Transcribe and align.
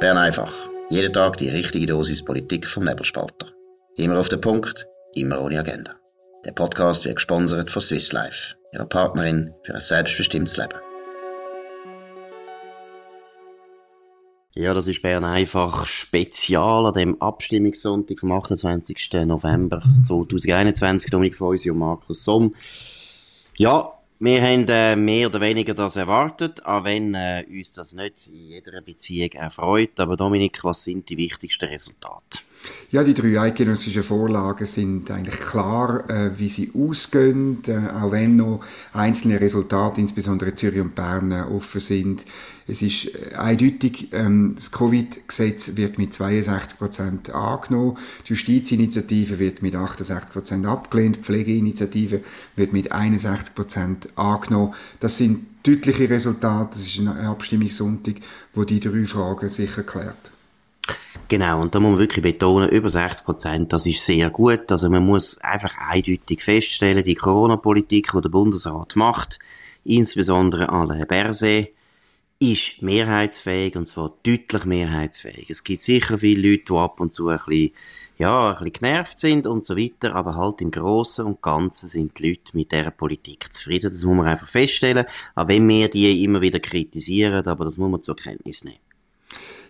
Bern 0.00 0.16
einfach. 0.16 0.54
Jeden 0.90 1.12
Tag 1.12 1.38
die 1.38 1.48
richtige 1.48 1.86
Dosis 1.86 2.24
Politik 2.24 2.68
vom 2.68 2.84
Nebelspalter. 2.84 3.48
Immer 3.96 4.20
auf 4.20 4.28
den 4.28 4.40
Punkt, 4.40 4.86
immer 5.14 5.40
ohne 5.40 5.58
Agenda. 5.58 5.96
Der 6.44 6.52
Podcast 6.52 7.04
wird 7.04 7.16
gesponsert 7.16 7.72
von 7.72 7.82
Swiss 7.82 8.12
Life, 8.12 8.54
ihrer 8.72 8.86
Partnerin 8.86 9.52
für 9.64 9.74
ein 9.74 9.80
selbstbestimmtes 9.80 10.56
Leben. 10.56 10.78
Ja, 14.54 14.72
das 14.72 14.86
ist 14.86 15.02
Bern 15.02 15.24
einfach 15.24 15.84
spezial 15.86 16.86
an 16.86 16.94
dem 16.94 17.20
Abstimmungssonntag 17.20 18.20
vom 18.20 18.30
28. 18.30 19.24
November 19.26 19.82
2021. 20.06 21.10
Dominik 21.10 21.34
Feusi 21.34 21.72
und 21.72 21.78
Markus 21.78 22.22
Somm. 22.22 22.54
Ja, 23.56 23.97
wir 24.20 24.42
haben 24.42 24.66
äh, 24.68 24.96
mehr 24.96 25.28
oder 25.28 25.40
weniger 25.40 25.74
das 25.74 25.96
erwartet, 25.96 26.64
auch 26.66 26.84
wenn 26.84 27.14
äh, 27.14 27.44
uns 27.48 27.72
das 27.72 27.92
nicht 27.94 28.26
in 28.26 28.48
jeder 28.48 28.80
Beziehung 28.80 29.30
erfreut. 29.32 30.00
Aber 30.00 30.16
Dominik, 30.16 30.64
was 30.64 30.82
sind 30.84 31.08
die 31.08 31.16
wichtigsten 31.16 31.66
Resultate? 31.66 32.40
Ja, 32.90 33.04
die 33.04 33.12
drei 33.12 33.38
eidgenössischen 33.38 34.02
Vorlagen 34.02 34.64
sind 34.66 35.10
eigentlich 35.10 35.38
klar, 35.40 36.08
äh, 36.08 36.38
wie 36.38 36.48
sie 36.48 36.72
ausgehen, 36.74 37.58
äh, 37.66 37.76
auch 37.90 38.12
wenn 38.12 38.36
noch 38.36 38.64
einzelne 38.94 39.40
Resultate, 39.40 40.00
insbesondere 40.00 40.54
Zürich 40.54 40.80
und 40.80 40.94
Bern, 40.94 41.30
äh, 41.30 41.42
offen 41.42 41.80
sind. 41.80 42.24
Es 42.66 42.80
ist 42.80 43.14
äh, 43.14 43.34
eindeutig, 43.34 44.08
ähm, 44.12 44.54
das 44.56 44.72
Covid-Gesetz 44.72 45.76
wird 45.76 45.98
mit 45.98 46.14
62 46.14 46.78
Prozent 46.78 47.34
angenommen, 47.34 47.98
die 48.26 48.32
Justizinitiative 48.32 49.38
wird 49.38 49.60
mit 49.60 49.74
68 49.74 50.32
Prozent 50.32 50.66
abgelehnt, 50.66 51.16
die 51.16 51.20
Pflegeinitiative 51.20 52.22
wird 52.56 52.72
mit 52.72 52.90
61 52.92 53.54
Prozent 53.54 54.08
angenommen. 54.16 54.72
Das 55.00 55.18
sind 55.18 55.44
deutliche 55.62 56.08
Resultate, 56.08 56.70
das 56.72 56.86
ist 56.86 56.98
ein 57.00 57.08
Abstimmungssonntag, 57.08 58.16
wo 58.54 58.64
die 58.64 58.80
drei 58.80 59.04
Fragen 59.04 59.50
sicher 59.50 59.82
klärt. 59.82 60.30
Genau, 61.28 61.60
und 61.60 61.74
da 61.74 61.80
muss 61.80 61.90
man 61.90 61.98
wirklich 61.98 62.22
betonen, 62.22 62.70
über 62.70 62.88
60 62.88 63.26
Prozent, 63.26 63.72
das 63.72 63.84
ist 63.84 64.04
sehr 64.04 64.30
gut. 64.30 64.72
Also 64.72 64.88
man 64.88 65.04
muss 65.04 65.38
einfach 65.42 65.76
eindeutig 65.76 66.42
feststellen, 66.42 67.04
die 67.04 67.14
Corona-Politik, 67.14 68.12
die 68.14 68.20
der 68.22 68.30
Bundesrat 68.30 68.96
macht, 68.96 69.38
insbesondere 69.84 70.70
Alain 70.70 71.06
Berset, 71.06 71.74
ist 72.40 72.80
mehrheitsfähig 72.82 73.76
und 73.76 73.86
zwar 73.86 74.14
deutlich 74.22 74.64
mehrheitsfähig. 74.64 75.50
Es 75.50 75.64
gibt 75.64 75.82
sicher 75.82 76.18
viele 76.18 76.50
Leute, 76.50 76.64
die 76.68 76.72
ab 76.72 77.00
und 77.00 77.12
zu 77.12 77.28
ein 77.28 77.38
bisschen, 77.44 77.72
ja, 78.16 78.50
ein 78.50 78.54
bisschen 78.54 78.72
genervt 78.72 79.18
sind 79.18 79.46
und 79.46 79.64
so 79.64 79.76
weiter, 79.76 80.14
aber 80.14 80.36
halt 80.36 80.60
im 80.60 80.70
Großen 80.70 81.26
und 81.26 81.42
Ganzen 81.42 81.88
sind 81.88 82.18
die 82.18 82.28
Leute 82.28 82.56
mit 82.56 82.70
dieser 82.70 82.92
Politik 82.92 83.52
zufrieden. 83.52 83.90
Das 83.90 84.02
muss 84.04 84.16
man 84.16 84.28
einfach 84.28 84.48
feststellen, 84.48 85.04
auch 85.34 85.48
wenn 85.48 85.68
wir 85.68 85.88
die 85.88 86.22
immer 86.22 86.40
wieder 86.40 86.60
kritisieren, 86.60 87.44
aber 87.46 87.64
das 87.64 87.76
muss 87.76 87.90
man 87.90 88.02
zur 88.02 88.16
Kenntnis 88.16 88.62
nehmen. 88.62 88.87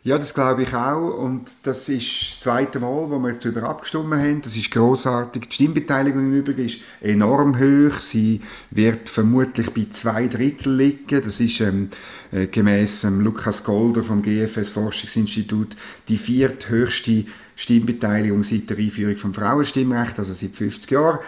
Ja, 0.04 0.16
das 0.16 0.32
glaube 0.32 0.62
ich 0.62 0.74
auch. 0.74 1.18
Und 1.18 1.56
das 1.64 1.88
ist 1.88 2.08
das 2.08 2.41
zweite 2.41 2.80
Mal, 2.80 3.10
wo 3.10 3.18
wir 3.18 3.30
jetzt 3.30 3.44
darüber 3.44 3.64
abgestimmt 3.64 4.14
haben. 4.14 4.42
Das 4.42 4.56
ist 4.56 4.70
großartig. 4.70 5.48
Die 5.48 5.54
Stimmbeteiligung 5.54 6.20
im 6.20 6.38
Übrigen 6.38 6.66
ist 6.66 6.78
enorm 7.00 7.58
hoch. 7.58 7.98
Sie 7.98 8.41
wird 8.70 9.08
vermutlich 9.08 9.70
bei 9.70 9.86
zwei 9.91 10.28
Drittel 10.28 10.76
liegen. 10.76 11.20
Das 11.22 11.41
ist 11.41 11.60
ähm, 11.60 11.88
äh, 12.30 12.46
gemäß 12.46 13.04
ähm, 13.04 13.20
Lukas 13.20 13.64
Golder 13.64 14.04
vom 14.04 14.22
GFS 14.22 14.70
Forschungsinstitut 14.70 15.76
die 16.08 16.16
vierthöchste 16.16 17.24
Stimmbeteiligung 17.56 18.44
seit 18.44 18.70
der 18.70 18.78
Einführung 18.78 19.16
vom 19.16 19.34
Frauenstimmrecht, 19.34 20.19
also 20.20 20.32
seit 20.32 20.52
50 20.52 20.92
Jahren. 20.92 21.19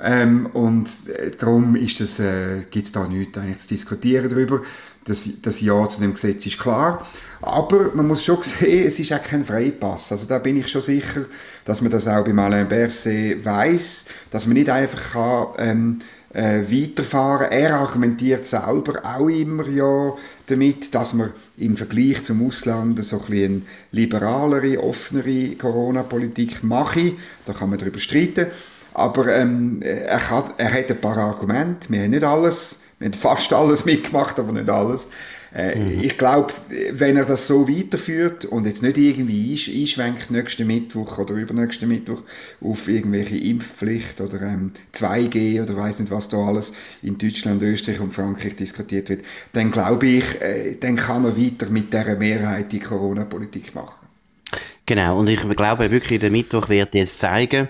Ähm, 0.00 0.46
und 0.46 0.88
äh, 1.08 1.30
darum 1.36 1.74
das, 1.74 2.18
äh, 2.20 2.62
gibt 2.70 2.86
es 2.86 2.92
da 2.92 3.06
nichts 3.08 3.38
eigentlich 3.38 3.58
zu 3.58 3.68
diskutieren 3.68 4.28
darüber. 4.28 4.62
Das, 5.04 5.28
das 5.42 5.60
Ja 5.60 5.88
zu 5.88 6.00
dem 6.00 6.14
Gesetz 6.14 6.44
ist 6.46 6.58
klar. 6.58 7.06
Aber 7.40 7.94
man 7.94 8.06
muss 8.06 8.24
schon 8.24 8.38
sehen, 8.42 8.86
es 8.86 8.98
ist 8.98 9.12
auch 9.12 9.22
kein 9.22 9.44
Freipass. 9.44 10.12
Also 10.12 10.26
da 10.26 10.38
bin 10.38 10.56
ich 10.56 10.68
schon 10.68 10.82
sicher, 10.82 11.26
dass 11.64 11.80
man 11.80 11.90
das 11.90 12.06
auch 12.06 12.24
bei 12.24 12.32
Alain 12.32 12.68
Berset 12.68 13.44
weiß, 13.44 14.06
dass 14.30 14.46
man 14.46 14.54
nicht 14.54 14.70
einfach 14.70 15.12
kann, 15.12 15.46
ähm, 15.58 15.98
äh, 16.32 16.60
weiterfahren. 16.60 17.50
Er 17.50 17.76
argumentiert 17.76 18.46
selber 18.46 19.00
auch 19.04 19.28
immer 19.28 19.66
ja 19.68 20.14
damit, 20.46 20.94
dass 20.94 21.14
man 21.14 21.32
im 21.56 21.76
Vergleich 21.76 22.22
zum 22.22 22.46
Ausland 22.46 23.02
so 23.04 23.22
ein 23.28 23.34
eine 23.34 23.62
liberalere, 23.92 24.82
offenere 24.82 25.56
Corona-Politik 25.56 26.62
mache. 26.62 27.12
Da 27.46 27.52
kann 27.52 27.70
man 27.70 27.78
darüber 27.78 27.98
streiten. 27.98 28.46
Aber 28.94 29.34
ähm, 29.34 29.80
er, 29.82 30.30
hat, 30.30 30.54
er 30.58 30.72
hat 30.72 30.90
ein 30.90 31.00
paar 31.00 31.16
Argumente. 31.16 31.88
Wir 31.90 32.02
haben 32.02 32.10
nicht 32.10 32.24
alles, 32.24 32.80
wir 32.98 33.06
haben 33.06 33.14
fast 33.14 33.52
alles 33.52 33.84
mitgemacht, 33.86 34.38
aber 34.38 34.52
nicht 34.52 34.68
alles. 34.68 35.08
Äh, 35.54 35.78
mhm. 35.78 36.00
Ich 36.02 36.18
glaube, 36.18 36.52
wenn 36.92 37.16
er 37.16 37.24
das 37.24 37.46
so 37.46 37.68
weiterführt 37.68 38.44
und 38.44 38.66
jetzt 38.66 38.82
nicht 38.82 38.98
irgendwie 38.98 39.52
einschwenkt 39.52 40.30
nächsten 40.30 40.66
Mittwoch 40.66 41.16
oder 41.18 41.34
übernächsten 41.34 41.88
Mittwoch 41.88 42.22
auf 42.60 42.86
irgendwelche 42.86 43.38
Impfpflicht 43.38 44.20
oder 44.20 44.42
ähm, 44.42 44.72
2G 44.94 45.62
oder 45.62 45.76
weiß 45.76 46.00
nicht 46.00 46.12
was 46.12 46.28
da 46.28 46.36
alles 46.36 46.74
in 47.02 47.16
Deutschland, 47.16 47.62
Österreich 47.62 48.00
und 48.00 48.12
Frankreich 48.12 48.56
diskutiert 48.56 49.08
wird, 49.08 49.24
dann 49.54 49.70
glaube 49.70 50.06
ich, 50.06 50.42
äh, 50.42 50.76
dann 50.78 50.96
kann 50.96 51.24
er 51.24 51.36
weiter 51.36 51.70
mit 51.70 51.92
dieser 51.92 52.16
Mehrheit 52.16 52.70
die 52.70 52.80
Corona-Politik 52.80 53.74
machen. 53.74 53.94
Genau, 54.84 55.18
und 55.18 55.28
ich 55.28 55.40
glaube 55.40 55.90
wirklich, 55.90 56.20
der 56.20 56.30
Mittwoch 56.30 56.68
wird 56.70 56.94
jetzt 56.94 57.18
zeigen, 57.18 57.68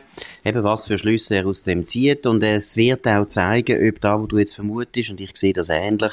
eben 0.48 0.64
was 0.64 0.86
für 0.86 0.98
Schlüsse 0.98 1.36
er 1.36 1.47
aus 1.47 1.62
dem 1.62 1.84
zieht 1.84 2.26
und 2.26 2.42
es 2.42 2.76
wird 2.76 3.06
auch 3.06 3.26
zeigen, 3.26 3.88
ob 3.88 4.00
da, 4.00 4.20
wo 4.20 4.26
du 4.26 4.38
jetzt 4.38 4.54
vermutest, 4.54 5.10
und 5.10 5.20
ich 5.20 5.36
sehe 5.36 5.53
das 5.53 5.69
ähnlich, 5.69 6.12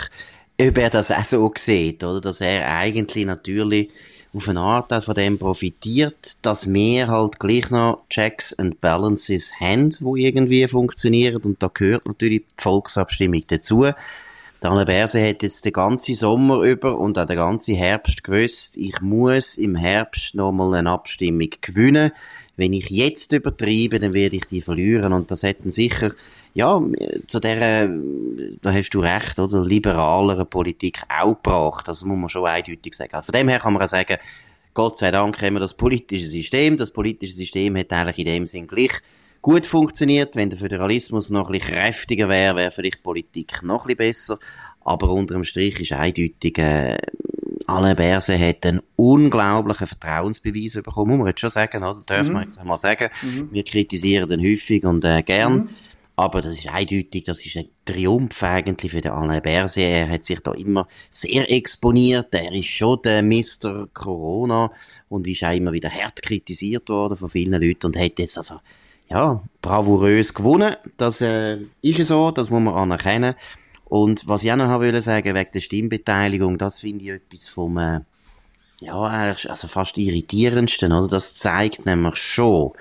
ob 0.60 0.78
er 0.78 0.90
das 0.90 1.12
auch 1.12 1.24
so 1.24 1.52
sieht, 1.58 2.04
oder? 2.04 2.22
Dass 2.22 2.42
er 2.42 2.70
eigentlich 2.70 3.26
natürlich 3.26 3.90
auf 4.34 4.50
eine 4.50 4.60
Art 4.60 4.92
auch 4.92 5.04
von 5.04 5.16
dem 5.16 5.38
profitiert, 5.38 6.46
dass 6.46 6.72
wir 6.72 7.08
halt 7.08 7.40
gleich 7.40 7.70
noch 7.70 8.04
Checks 8.10 8.54
and 8.60 8.82
Balances 8.82 9.54
haben, 9.60 9.90
wo 10.02 10.16
irgendwie 10.16 10.68
funktionieren 10.68 11.42
und 11.44 11.64
da 11.64 11.70
gehört 11.74 12.06
natürlich 12.06 12.42
die 12.42 12.62
Volksabstimmung 12.62 13.44
dazu. 13.48 13.88
Der 14.62 14.72
Anne 14.72 14.86
Berse 14.86 15.26
hat 15.26 15.44
jetzt 15.44 15.64
den 15.64 15.74
ganzen 15.74 16.16
Sommer 16.16 16.64
über 16.64 16.98
und 16.98 17.18
auch 17.18 17.26
den 17.26 17.38
ganzen 17.38 17.76
Herbst 17.76 18.24
gewusst, 18.24 18.78
ich 18.78 19.00
muss 19.00 19.58
im 19.58 19.76
Herbst 19.76 20.36
nochmal 20.36 20.74
eine 20.74 20.90
Abstimmung 20.90 21.50
gewinnen 21.62 22.12
wenn 22.58 22.74
ich 22.74 22.90
jetzt 22.90 23.32
übertreibe, 23.34 24.00
dann 24.00 24.14
werde 24.14 24.38
ich 24.38 24.46
die 24.46 24.62
verlieren. 24.62 25.14
Und 25.14 25.32
das 25.32 25.44
hätten 25.44 25.70
sicher, 25.70 26.12
ja, 26.54 26.82
zu 27.28 27.40
der, 27.40 27.90
da 28.62 28.74
hast 28.74 28.92
du 28.92 29.00
recht, 29.00 29.40
oder, 29.40 29.66
liberaleren 29.66 30.48
Politik 30.48 31.02
auch 31.10 31.36
gebracht. 31.36 31.88
Das 31.88 32.04
muss 32.04 32.18
man 32.18 32.30
schon 32.30 32.46
eindeutig 32.46 32.94
sagen. 32.94 33.22
Von 33.22 33.34
dem 33.34 33.50
her 33.50 33.60
kann 33.60 33.74
man 33.74 33.82
auch 33.82 33.88
sagen, 33.88 34.18
Gott 34.74 34.98
sei 34.98 35.12
Dank 35.12 35.42
haben 35.42 35.54
wir 35.54 35.62
das 35.62 35.74
politische 35.74 36.28
System. 36.28 36.78
Das 36.78 36.92
politische 36.92 37.34
System 37.34 37.78
hat 37.78 37.92
eigentlich 37.92 38.20
in 38.20 38.26
dem 38.26 38.48
Sinn 38.48 38.68
gleich 38.68 38.92
gut 39.42 39.66
funktioniert. 39.66 40.36
Wenn 40.36 40.50
der 40.50 40.60
Föderalismus 40.60 41.30
noch 41.30 41.48
ein 41.48 41.54
bisschen 41.54 41.76
kräftiger 41.76 42.30
wäre, 42.30 42.56
wäre 42.56 42.72
vielleicht 42.72 43.04
Politik 43.04 43.64
noch 43.64 43.86
ein 43.86 43.96
bisschen 43.96 43.98
besser. 43.98 44.40
Aber 44.84 45.10
unterm 45.10 45.44
Strich 45.44 45.80
ist 45.80 45.94
eindeutig, 45.94 46.58
äh, 46.58 46.98
Alain 47.68 47.96
Berset 47.96 48.40
hat 48.40 48.66
einen 48.66 48.82
unglaublichen 48.96 49.88
Vertrauensbeweis 49.88 50.74
bekommen, 50.74 51.12
muss 51.12 51.18
man 51.20 51.28
jetzt 51.28 51.40
schon 51.40 51.50
sagen, 51.50 51.84
oder? 51.84 52.00
Darf 52.06 52.28
mhm. 52.28 52.34
man 52.34 52.44
jetzt 52.44 52.64
mal 52.64 52.78
sagen. 52.78 53.10
Mhm. 53.22 53.50
Wir 53.52 53.64
kritisieren 53.64 54.30
den 54.30 54.42
häufig 54.42 54.84
und 54.86 55.04
äh, 55.04 55.24
gern. 55.24 55.54
Mhm. 55.54 55.70
Aber 56.18 56.42
das 56.42 56.60
ist 56.60 56.68
eindeutig, 56.68 57.26
das 57.26 57.46
ist 57.46 57.58
ein 57.58 57.68
Triumph 57.84 58.42
eigentlich 58.42 58.92
für 58.92 59.02
den 59.02 59.12
Alain 59.12 59.42
Berset. 59.42 59.84
Er 59.84 60.10
hat 60.10 60.24
sich 60.24 60.40
da 60.40 60.54
immer 60.54 60.88
sehr 61.10 61.52
exponiert. 61.52 62.34
Er 62.34 62.54
ist 62.54 62.68
schon 62.68 63.02
der 63.04 63.22
Mr. 63.22 63.88
Corona 63.94 64.72
und 65.10 65.28
ist 65.28 65.44
auch 65.44 65.54
immer 65.54 65.74
wieder 65.74 65.90
hart 65.90 66.22
kritisiert 66.22 66.88
worden 66.88 67.18
von 67.18 67.30
vielen 67.30 67.62
Leuten 67.62 67.88
und 67.88 67.98
hat 67.98 68.18
jetzt 68.18 68.38
also, 68.38 68.62
ja, 69.10 69.44
bravourös 69.62 70.34
gewonnen. 70.34 70.76
Das 70.96 71.20
äh, 71.20 71.58
ist 71.82 72.08
so, 72.08 72.32
das 72.32 72.50
muss 72.50 72.62
man 72.62 72.76
anerkennen. 72.76 73.36
Und 73.86 74.28
was 74.28 74.44
ich 74.44 74.52
auch 74.52 74.56
noch 74.58 74.70
wollte 74.80 75.02
sagen, 75.02 75.36
wegen 75.36 75.52
der 75.54 75.60
Stimmbeteiligung, 75.62 76.58
das 76.58 76.80
finde 76.80 77.06
ich 77.06 77.12
etwas 77.12 77.48
vom, 77.48 77.78
äh, 77.78 78.00
ja, 78.82 79.02
eigentlich, 79.02 79.50
also 79.50 79.68
fast 79.68 79.98
irritierendsten, 79.98 80.92
oder? 80.92 81.08
Das 81.08 81.36
zeigt 81.36 81.86
nämlich 81.86 82.18
schon, 82.18 82.72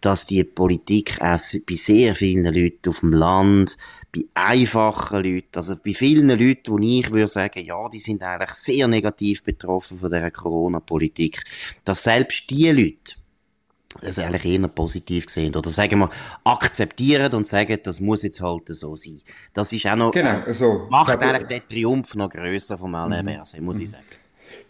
dass 0.00 0.26
die 0.26 0.42
Politik 0.42 1.20
auch 1.20 1.38
bei 1.68 1.74
sehr 1.74 2.14
vielen 2.14 2.52
Leuten 2.52 2.88
auf 2.88 3.00
dem 3.00 3.12
Land, 3.12 3.76
bei 4.14 4.22
einfachen 4.34 5.22
Leuten, 5.22 5.56
also 5.56 5.76
bei 5.84 5.92
vielen 5.92 6.28
Leuten, 6.28 6.72
wo 6.72 6.78
ich 6.78 7.10
würde 7.10 7.28
sagen, 7.28 7.64
ja, 7.64 7.88
die 7.88 7.98
sind 7.98 8.22
eigentlich 8.22 8.52
sehr 8.54 8.88
negativ 8.88 9.42
betroffen 9.42 9.98
von 9.98 10.10
der 10.10 10.30
Corona-Politik, 10.30 11.42
dass 11.84 12.04
selbst 12.04 12.50
die 12.50 12.70
Leute, 12.70 13.14
das 14.00 14.18
eigentlich 14.18 14.44
eher 14.44 14.68
positiv 14.68 15.26
gesehen 15.26 15.54
oder 15.54 15.70
sagen 15.70 16.00
wir 16.00 16.10
akzeptieren 16.44 17.32
und 17.34 17.46
sagen, 17.46 17.78
das 17.82 18.00
muss 18.00 18.22
jetzt 18.22 18.40
halt 18.40 18.68
so 18.68 18.96
sein. 18.96 19.20
Das 19.52 19.72
ist 19.72 19.86
auch 19.86 19.96
noch 19.96 20.12
genau, 20.12 20.30
also, 20.30 20.52
so. 20.52 20.86
macht 20.90 21.20
eigentlich 21.22 21.46
den 21.46 21.68
Triumph 21.68 22.14
noch 22.14 22.30
größer 22.30 22.78
vom 22.78 22.94
Alain 22.94 23.24
Berset, 23.24 23.60
muss 23.60 23.78
ich 23.78 23.88
mhm. 23.88 23.92
sagen. 23.92 24.04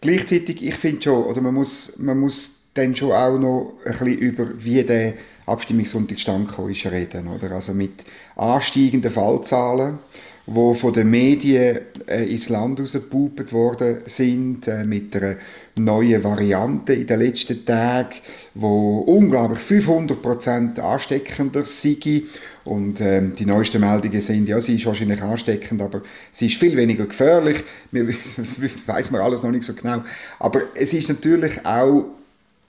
Gleichzeitig, 0.01 0.63
ich 0.63 0.75
finde 0.75 1.01
schon, 1.01 1.23
oder 1.23 1.41
man 1.41 1.53
muss, 1.53 1.93
man 1.97 2.19
muss 2.19 2.51
dann 2.73 2.95
schon 2.95 3.11
auch 3.11 3.37
noch 3.37 3.73
ein 3.85 3.91
bisschen 3.91 4.17
über 4.17 4.47
wie 4.57 4.83
der 4.83 5.13
Abstimmungssonntag 5.45 6.19
stand 6.19 6.49
ist 6.69 6.85
reden, 6.85 7.27
oder? 7.27 7.51
Also 7.51 7.73
mit 7.73 8.03
ansteigenden 8.35 9.11
Fallzahlen 9.11 9.99
wo 10.47 10.73
von 10.73 10.93
den 10.93 11.09
Medien 11.09 11.79
äh, 12.07 12.23
ins 12.31 12.49
Land 12.49 12.79
rausgepupert 12.79 13.51
worden 13.51 13.97
sind, 14.05 14.67
äh, 14.67 14.83
mit 14.83 15.15
einer 15.15 15.37
neuen 15.75 16.23
Variante 16.23 16.93
in 16.93 17.07
den 17.07 17.19
letzten 17.19 17.65
Tagen, 17.65 18.15
wo 18.53 18.99
unglaublich 18.99 19.59
500% 19.59 20.79
ansteckender 20.79 21.65
sei. 21.65 22.23
Und 22.63 23.01
ähm, 23.01 23.33
die 23.37 23.45
neuesten 23.45 23.81
Meldungen 23.81 24.21
sind, 24.21 24.47
ja, 24.47 24.61
sie 24.61 24.75
ist 24.75 24.85
wahrscheinlich 24.85 25.21
ansteckend, 25.21 25.81
aber 25.81 26.01
sie 26.31 26.47
ist 26.47 26.59
viel 26.59 26.75
weniger 26.75 27.05
gefährlich. 27.05 27.63
das 27.91 28.59
weiß 28.87 29.11
man 29.11 29.21
alles 29.21 29.43
noch 29.43 29.51
nicht 29.51 29.63
so 29.63 29.73
genau. 29.73 30.03
Aber 30.39 30.61
es 30.75 30.93
ist 30.93 31.09
natürlich 31.09 31.65
auch 31.65 32.05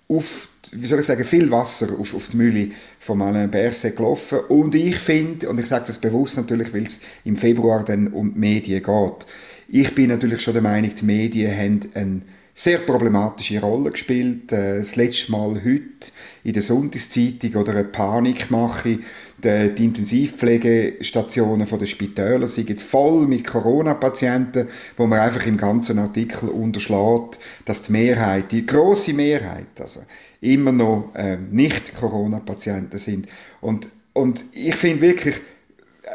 auf, 0.08 0.49
wie 0.73 0.87
soll 0.87 1.00
ich 1.00 1.06
sagen, 1.06 1.25
viel 1.25 1.50
Wasser 1.50 1.88
auf, 1.99 2.14
auf 2.14 2.29
die 2.29 2.37
Mühle 2.37 2.70
von 3.00 3.20
Alain 3.23 3.50
Berset 3.50 3.97
gelaufen. 3.97 4.38
Und 4.49 4.75
ich 4.75 4.97
finde, 4.97 5.49
und 5.49 5.58
ich 5.58 5.67
sage 5.67 5.85
das 5.87 5.99
bewusst 5.99 6.37
natürlich, 6.37 6.73
weil 6.73 6.87
es 6.87 7.00
im 7.25 7.37
Februar 7.37 7.85
dann 7.85 8.08
um 8.08 8.32
die 8.32 8.38
Medien 8.38 8.82
geht, 8.82 9.26
ich 9.69 9.94
bin 9.94 10.11
natürlich 10.11 10.41
schon 10.43 10.55
der 10.55 10.62
Meinung, 10.62 10.94
die 10.94 11.05
Medien 11.05 11.56
haben 11.56 11.81
eine 11.94 12.23
sehr 12.58 12.79
problematische 12.79 13.61
Rolle 13.61 13.91
gespielt. 13.91 14.50
Äh, 14.50 14.79
das 14.79 14.97
letzte 14.97 15.31
Mal 15.31 15.62
heute 15.62 16.11
in 16.43 16.55
der 16.55 16.62
Sonntagszeitung 16.62 17.55
oder 17.55 17.73
eine 17.73 17.85
Panikmache 17.85 18.99
die, 19.44 19.75
die 19.75 19.85
Intensivpflegestationen 19.85 21.67
der 21.69 21.87
Spitäler 21.87 22.49
sind 22.49 22.81
voll 22.81 23.26
mit 23.26 23.47
Corona-Patienten, 23.47 24.69
wo 24.97 25.06
man 25.06 25.20
einfach 25.20 25.47
im 25.47 25.58
ganzen 25.58 25.99
Artikel 25.99 26.49
unterschlägt, 26.49 27.38
dass 27.67 27.82
die 27.82 27.93
Mehrheit, 27.93 28.50
die 28.50 28.64
große 28.64 29.12
Mehrheit, 29.12 29.79
also 29.79 30.00
immer 30.41 30.73
noch 30.73 31.11
äh, 31.14 31.37
nicht 31.37 31.94
Corona-Patienten 31.94 32.99
sind. 32.99 33.29
Und, 33.61 33.88
und 34.14 34.43
ich 34.55 34.76
finde 34.76 35.02
wirklich, 35.02 35.35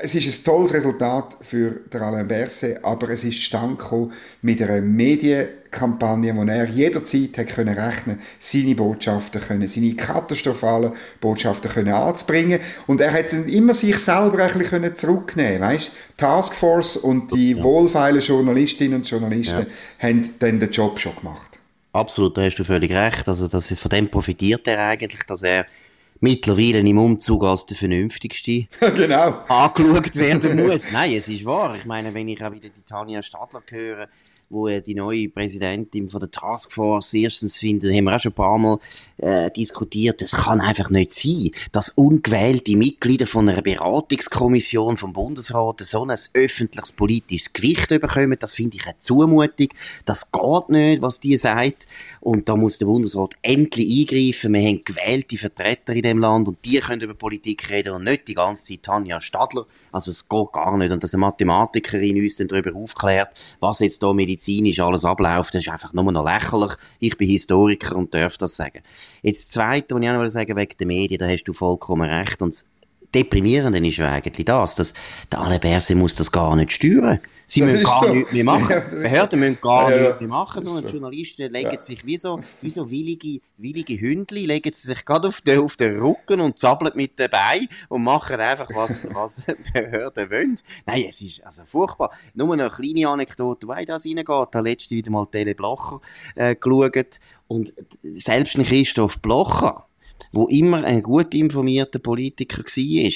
es 0.01 0.15
ist 0.15 0.27
ein 0.27 0.43
tolles 0.43 0.73
Resultat 0.73 1.37
für 1.41 1.81
Alain 1.93 2.27
Berset, 2.27 2.83
aber 2.83 3.09
es 3.09 3.23
ist 3.23 3.41
stand 3.41 3.79
mit 4.41 4.61
einer 4.61 4.81
Medienkampagne, 4.81 6.35
wo 6.35 6.43
er 6.43 6.65
jederzeit 6.65 7.37
hat 7.37 7.47
können 7.47 7.77
rechnen, 7.77 8.19
seine 8.39 8.75
Botschaften 8.75 9.41
können, 9.41 9.67
seine 9.67 9.93
katastrophalen 9.93 10.93
Botschaften 11.19 11.71
können 11.71 11.93
anzubringen 11.93 12.61
und 12.87 13.01
er 13.01 13.11
hat 13.11 13.33
dann 13.33 13.49
immer 13.49 13.73
sich 13.73 13.99
selber 13.99 14.43
ein 14.43 14.57
bisschen 14.57 14.95
zurücknehmen, 14.95 15.61
weißt? 15.61 15.91
Taskforce 16.15 16.97
und 16.97 17.33
die 17.33 17.51
ja. 17.51 17.63
wohlfeilen 17.63 18.21
Journalistinnen 18.21 18.99
und 18.99 19.09
Journalisten 19.09 19.67
ja. 19.67 20.07
haben 20.07 20.29
dann 20.39 20.59
den 20.59 20.71
Job 20.71 20.99
schon 20.99 21.15
gemacht. 21.17 21.59
Absolut, 21.93 22.37
da 22.37 22.43
hast 22.43 22.55
du 22.55 22.63
völlig 22.63 22.91
recht. 22.93 23.27
Also 23.27 23.49
das 23.49 23.69
ist, 23.69 23.81
von 23.81 23.89
dem 23.89 24.09
profitiert 24.09 24.65
er 24.67 24.79
eigentlich, 24.87 25.23
dass 25.23 25.41
er 25.41 25.65
mittlerweile 26.21 26.79
im 26.79 26.97
Umzug 26.97 27.43
als 27.43 27.65
der 27.65 27.75
Vernünftigste 27.75 28.67
genau. 28.95 29.43
angeschaut 29.47 30.15
werden 30.15 30.65
muss. 30.65 30.91
Nein, 30.91 31.13
es 31.13 31.27
ist 31.27 31.45
wahr. 31.45 31.75
Ich 31.75 31.85
meine, 31.85 32.13
wenn 32.13 32.29
ich 32.29 32.41
auch 32.43 32.51
wieder 32.51 32.69
die 32.69 32.83
Tanja 32.83 33.21
Stadler 33.21 33.61
höre, 33.67 34.07
wo 34.51 34.67
die 34.67 34.95
neue 34.95 35.29
Präsidentin 35.29 36.09
von 36.09 36.19
der 36.19 36.29
Taskforce 36.29 37.13
erstens 37.13 37.57
findet, 37.57 37.93
haben 37.93 38.03
wir 38.03 38.15
auch 38.15 38.19
schon 38.19 38.33
ein 38.33 38.35
paar 38.35 38.57
Mal 38.57 38.79
äh, 39.17 39.49
diskutiert, 39.51 40.21
es 40.21 40.31
kann 40.31 40.59
einfach 40.59 40.89
nicht 40.89 41.11
sein, 41.11 41.51
dass 41.71 41.89
ungewählte 41.89 42.75
Mitglieder 42.75 43.27
von 43.27 43.47
einer 43.47 43.61
Beratungskommission 43.61 44.97
vom 44.97 45.13
Bundesrat 45.13 45.79
so 45.81 46.05
ein 46.05 46.15
öffentliches 46.33 46.91
politisches 46.91 47.53
Gewicht 47.53 47.89
bekommen. 47.89 48.37
Das 48.39 48.55
finde 48.55 48.77
ich 48.77 48.85
eine 48.85 48.97
Zumutung. 48.97 49.69
Das 50.05 50.31
geht 50.31 50.69
nicht, 50.69 51.01
was 51.01 51.19
die 51.19 51.37
sagt. 51.37 51.87
Und 52.19 52.49
da 52.49 52.55
muss 52.55 52.77
der 52.77 52.87
Bundesrat 52.87 53.35
endlich 53.41 54.11
eingreifen. 54.11 54.53
Wir 54.53 54.67
haben 54.67 54.83
gewählte 54.83 55.37
Vertreter 55.37 55.93
in 55.93 56.03
dem 56.03 56.19
Land 56.19 56.47
und 56.47 56.57
die 56.65 56.79
können 56.79 57.01
über 57.01 57.13
Politik 57.13 57.69
reden 57.69 57.93
und 57.93 58.03
nicht 58.03 58.27
die 58.27 58.33
ganze 58.33 58.65
Zeit 58.65 58.83
Tanja 58.83 59.21
Stadler. 59.21 59.65
Also 59.91 60.11
es 60.11 60.27
geht 60.27 60.51
gar 60.51 60.77
nicht. 60.77 60.91
Und 60.91 61.03
dass 61.03 61.13
eine 61.13 61.21
Mathematikerin 61.21 62.21
uns 62.21 62.35
dann 62.35 62.47
darüber 62.47 62.75
aufklärt, 62.75 63.29
was 63.59 63.79
jetzt 63.79 64.03
da 64.03 64.13
Medizin 64.13 64.40
medizinisch 64.41 64.79
alles 64.79 65.05
abläuft, 65.05 65.53
das 65.53 65.61
ist 65.61 65.69
einfach 65.69 65.93
nur 65.93 66.11
noch 66.11 66.25
lächerlich. 66.25 66.73
Ich 66.99 67.17
bin 67.17 67.29
Historiker 67.29 67.95
und 67.95 68.13
darf 68.13 68.37
das 68.37 68.55
sagen. 68.55 68.81
Jetzt 69.21 69.45
das 69.45 69.49
Zweite, 69.49 69.95
was 69.95 70.01
ich 70.01 70.09
auch 70.09 70.21
noch 70.21 70.29
sagen 70.29 70.55
wegen 70.55 70.77
der 70.77 70.87
Medien, 70.87 71.19
da 71.19 71.27
hast 71.27 71.43
du 71.43 71.53
vollkommen 71.53 72.09
recht. 72.09 72.41
Und 72.41 72.53
das 72.53 72.69
Deprimierende 73.13 73.85
ist 73.85 73.99
eigentlich 73.99 74.45
das, 74.45 74.75
dass 74.75 74.93
der 75.31 75.39
Alain 75.39 75.59
Berset 75.59 75.97
muss 75.97 76.15
das 76.15 76.31
gar 76.31 76.55
nicht 76.55 76.71
steuern. 76.71 77.19
Sie 77.51 77.59
das 77.59 77.69
müssen 77.69 77.83
gar 77.83 77.99
so. 77.99 78.13
nichts 78.13 78.31
mehr 78.31 78.43
machen. 78.45 78.69
Ja, 78.71 78.79
Behörden 78.79 79.39
müssen 79.41 79.57
gar 79.59 79.91
ja, 79.91 80.01
nichts 80.03 80.19
mehr 80.21 80.29
machen, 80.29 80.61
sondern 80.61 80.83
so. 80.83 80.89
Journalisten 80.89 81.51
legen 81.51 81.73
ja. 81.73 81.81
sich 81.81 82.05
wie 82.05 82.17
so, 82.17 82.39
wie 82.61 82.71
so 82.71 82.89
willige, 82.89 83.41
willige 83.57 83.99
Hündli, 83.99 84.45
legen 84.45 84.71
sie 84.71 84.87
sich 84.87 85.03
gerade 85.03 85.27
auf 85.27 85.41
den, 85.41 85.59
auf 85.59 85.75
den 85.75 85.99
Rücken 85.99 86.39
und 86.39 86.57
zappeln 86.57 86.93
mit 86.95 87.19
den 87.19 87.29
Beinen 87.29 87.67
und 87.89 88.05
machen 88.05 88.39
einfach, 88.39 88.69
was, 88.73 89.05
was 89.13 89.43
Behörden 89.73 90.31
wollen. 90.31 90.55
Nein, 90.85 91.05
es 91.09 91.21
ist 91.21 91.45
also 91.45 91.63
furchtbar. 91.65 92.11
Nur 92.33 92.53
eine 92.53 92.69
kleine 92.69 93.09
Anekdote, 93.09 93.67
wo 93.67 93.73
das 93.73 94.05
reingeht. 94.05 94.27
Da 94.27 94.59
letzte 94.61 94.95
wieder 94.95 95.11
mal 95.11 95.25
Tele 95.25 95.53
Blocher 95.53 95.99
äh, 96.35 96.55
geschaut 96.55 97.19
und 97.49 97.73
selbst 98.01 98.57
ein 98.57 98.63
Christoph 98.63 99.19
Blocher, 99.19 99.87
wo 100.31 100.47
immer 100.47 100.85
ein 100.85 101.03
gut 101.03 101.33
informierter 101.33 101.99
Politiker 101.99 102.63
war, 102.63 103.11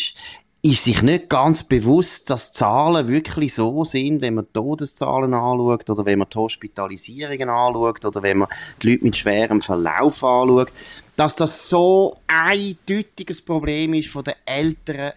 ist 0.72 0.84
sich 0.84 1.04
nicht 1.04 1.30
ganz 1.30 1.62
bewusst, 1.62 2.32
dass 2.32 2.52
Zahlen 2.52 3.08
wirklich 3.08 3.54
so 3.54 3.84
sind, 3.84 4.22
wenn 4.22 4.34
man 4.34 4.52
Todeszahlen 4.52 5.36
anschaut 5.36 5.88
oder 5.92 6.06
wenn 6.06 6.18
man 6.18 6.28
die 6.28 6.38
Hospitalisierungen 6.38 7.50
anschaut 7.50 8.04
oder 8.04 8.24
wenn 8.24 8.40
man 8.40 8.48
die 8.82 8.90
Leute 8.90 9.04
mit 9.04 9.16
schwerem 9.16 9.62
Verlauf 9.62 10.24
anschaut, 10.24 10.70
dass 11.16 11.36
das 11.36 11.70
so 11.70 12.18
ein 12.26 12.76
eindeutiges 12.88 13.42
Problem 13.42 13.94
ist 13.94 14.10
von 14.10 14.24
den 14.24 14.34
älteren 14.46 15.12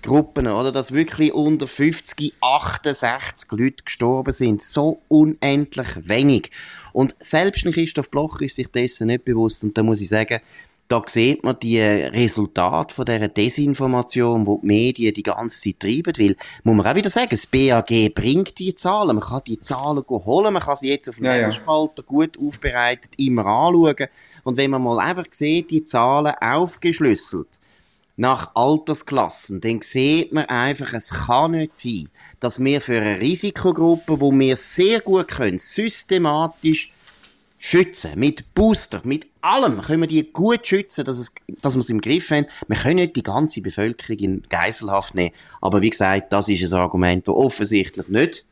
Gruppen, 0.00 0.46
oder? 0.46 0.72
Dass 0.72 0.92
wirklich 0.92 1.34
unter 1.34 1.66
50, 1.66 2.32
68 2.40 3.52
Leute 3.52 3.84
gestorben 3.84 4.32
sind. 4.32 4.62
So 4.62 5.02
unendlich 5.08 5.88
wenig. 6.08 6.50
Und 6.94 7.14
selbst 7.20 7.64
Christoph 7.66 8.10
Bloch 8.10 8.40
ist 8.40 8.56
sich 8.56 8.68
dessen 8.68 9.08
nicht 9.08 9.26
bewusst. 9.26 9.64
Und 9.64 9.76
da 9.76 9.82
muss 9.82 10.00
ich 10.00 10.08
sagen, 10.08 10.40
da 10.88 11.02
sieht 11.06 11.42
man 11.44 11.58
die 11.58 11.80
Resultate 11.80 12.94
von 12.94 13.04
dieser 13.06 13.28
Desinformation, 13.28 14.44
die 14.44 14.60
die 14.60 14.66
Medien 14.66 15.14
die 15.14 15.22
ganze 15.22 15.60
Zeit 15.60 15.80
treiben, 15.80 16.12
weil, 16.18 16.36
muss 16.62 16.76
man 16.76 16.86
auch 16.86 16.94
wieder 16.94 17.08
sagen, 17.08 17.28
das 17.30 17.46
BAG 17.46 18.14
bringt 18.14 18.58
die 18.58 18.74
Zahlen, 18.74 19.16
man 19.16 19.24
kann 19.24 19.42
die 19.46 19.58
Zahlen 19.58 20.04
holen, 20.08 20.52
man 20.52 20.62
kann 20.62 20.76
sie 20.76 20.88
jetzt 20.88 21.08
auf 21.08 21.16
dem 21.16 21.24
ja, 21.24 21.36
ja. 21.36 21.50
gut 22.06 22.38
aufbereitet 22.38 23.12
immer 23.16 23.46
anschauen 23.46 24.08
und 24.44 24.58
wenn 24.58 24.70
man 24.70 24.82
mal 24.82 24.98
einfach 24.98 25.26
sieht, 25.30 25.70
die 25.70 25.84
Zahlen 25.84 26.34
aufgeschlüsselt, 26.40 27.48
nach 28.16 28.54
Altersklassen, 28.54 29.60
dann 29.60 29.80
sieht 29.80 30.32
man 30.32 30.44
einfach, 30.44 30.92
es 30.92 31.10
kann 31.10 31.52
nicht 31.52 31.74
sein, 31.74 32.08
dass 32.38 32.62
wir 32.62 32.80
für 32.80 33.00
eine 33.00 33.20
Risikogruppe, 33.20 34.20
wo 34.20 34.30
wir 34.32 34.56
sehr 34.56 35.00
gut 35.00 35.28
können, 35.28 35.58
systematisch 35.58 36.92
schützen. 37.64 38.10
Mit 38.16 38.54
Booster, 38.54 39.00
mit 39.04 39.26
allem 39.40 39.80
können 39.80 40.02
wir 40.02 40.06
die 40.06 40.30
gut 40.30 40.66
schützen, 40.66 41.02
dass, 41.04 41.18
es, 41.18 41.32
dass 41.62 41.74
wir 41.74 41.80
es 41.80 41.88
im 41.88 42.02
Griff 42.02 42.30
haben. 42.30 42.46
Wir 42.68 42.76
können 42.76 42.96
nicht 42.96 43.16
die 43.16 43.22
ganze 43.22 43.62
Bevölkerung 43.62 44.18
in 44.18 44.42
Geiselhaft 44.50 45.14
nehmen. 45.14 45.34
Aber 45.62 45.80
wie 45.80 45.88
gesagt, 45.88 46.30
das 46.34 46.48
ist 46.48 46.70
ein 46.70 46.78
Argument, 46.78 47.26
das 47.26 47.34
offensichtlich 47.34 48.08
nicht 48.08 48.44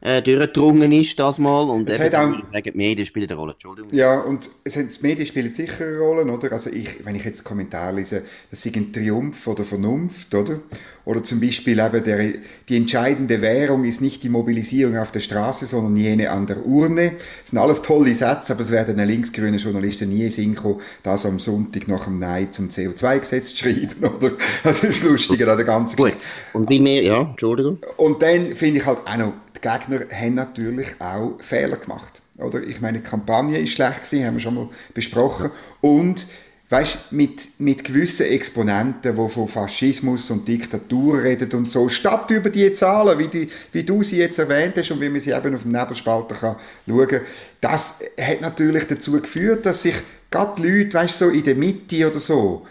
äh, 0.00 0.22
durchgedrungen 0.22 0.92
ist, 0.92 1.18
das 1.18 1.38
mal. 1.38 1.68
Und 1.68 1.88
es 1.88 1.98
eben, 1.98 2.14
auch, 2.14 2.46
sagen, 2.46 2.70
die 2.72 2.76
Medien 2.76 3.06
spielen 3.06 3.28
eine 3.28 3.38
Rolle. 3.38 3.52
Entschuldigung. 3.52 3.92
Ja, 3.92 4.20
und 4.20 4.48
es 4.64 4.74
die 4.74 4.86
Medien 5.02 5.26
spielen 5.26 5.52
sicher 5.52 5.84
eine 5.84 5.98
Rolle, 5.98 6.24
oder? 6.24 6.52
Also 6.52 6.70
ich, 6.70 7.04
wenn 7.04 7.14
ich 7.16 7.24
jetzt 7.24 7.44
Kommentare 7.44 7.96
lese, 7.96 8.22
das 8.50 8.64
ist 8.64 8.76
ein 8.76 8.92
Triumph 8.92 9.46
oder 9.46 9.64
Vernunft, 9.64 10.34
oder? 10.34 10.60
Oder 11.04 11.22
zum 11.22 11.40
Beispiel 11.40 11.78
eben 11.78 12.04
der, 12.04 12.32
die 12.68 12.76
entscheidende 12.76 13.42
Währung 13.42 13.84
ist 13.84 14.00
nicht 14.00 14.22
die 14.22 14.28
Mobilisierung 14.28 14.96
auf 14.96 15.10
der 15.10 15.20
Straße, 15.20 15.66
sondern 15.66 15.96
jene 15.96 16.30
an 16.30 16.46
der 16.46 16.64
Urne. 16.64 17.12
Das 17.42 17.50
sind 17.50 17.58
alles 17.58 17.82
tolle 17.82 18.14
Sätze, 18.14 18.52
aber 18.52 18.62
es 18.62 18.70
werden 18.70 18.96
linksgrüne 18.96 19.56
Journalisten 19.56 20.10
nie 20.10 20.28
Synchro 20.28 20.80
das 21.02 21.26
am 21.26 21.38
Sonntag 21.38 21.88
nach 21.88 22.04
dem 22.04 22.18
Nein 22.18 22.52
zum 22.52 22.68
CO2-Gesetz 22.68 23.58
schreiben, 23.58 24.04
oder? 24.16 24.32
Das 24.62 24.84
ist 24.84 25.04
lustig 25.04 25.46
an 25.46 25.56
der 25.56 25.66
ganzen 25.66 25.96
Gut. 25.96 26.12
Und 26.52 26.70
wie 26.70 26.80
mehr, 26.80 27.02
ja, 27.02 27.22
Entschuldigung. 27.22 27.78
Und 27.96 28.22
dann 28.22 28.48
finde 28.48 28.80
ich 28.80 28.86
halt 28.86 28.98
auch 29.04 29.16
noch, 29.16 29.32
die 29.62 29.68
Gegner 29.68 30.06
haben 30.14 30.34
natürlich 30.34 30.88
auch 30.98 31.40
Fehler 31.40 31.76
gemacht. 31.76 32.20
Oder? 32.38 32.62
Ich 32.62 32.80
meine, 32.80 32.98
die 32.98 33.04
Kampagne 33.04 33.58
ist 33.58 33.72
schlecht 33.72 34.04
gewesen, 34.04 34.26
haben 34.26 34.34
wir 34.34 34.40
schon 34.40 34.54
mal 34.54 34.68
besprochen. 34.94 35.50
Und 35.80 36.26
weißt, 36.70 37.12
mit, 37.12 37.58
mit 37.58 37.82
gewissen 37.82 38.26
Exponenten, 38.26 39.16
die 39.16 39.28
von 39.28 39.48
Faschismus 39.48 40.30
und 40.30 40.46
Diktatur 40.46 41.22
reden 41.22 41.52
und 41.52 41.70
so, 41.70 41.88
statt 41.88 42.30
über 42.30 42.48
die 42.48 42.72
Zahlen, 42.72 43.18
wie, 43.18 43.26
die, 43.26 43.48
wie 43.72 43.82
du 43.82 44.04
sie 44.04 44.18
jetzt 44.18 44.38
erwähnt 44.38 44.76
hast 44.76 44.90
und 44.92 45.00
wie 45.00 45.08
man 45.08 45.20
sie 45.20 45.32
eben 45.32 45.54
auf 45.54 45.62
dem 45.62 45.72
Nebelspalter 45.72 46.34
kann 46.36 46.56
schauen 46.86 47.08
kann, 47.08 47.20
das 47.60 47.98
hat 48.18 48.40
natürlich 48.40 48.86
dazu 48.86 49.20
geführt, 49.20 49.66
dass 49.66 49.82
sich 49.82 49.96
gerade 50.30 50.62
Leute, 50.62 50.94
weißt, 50.94 51.18
so 51.18 51.28
in 51.28 51.42
der 51.42 51.56
Mitte 51.56 52.08
oder 52.08 52.20
so, 52.20 52.66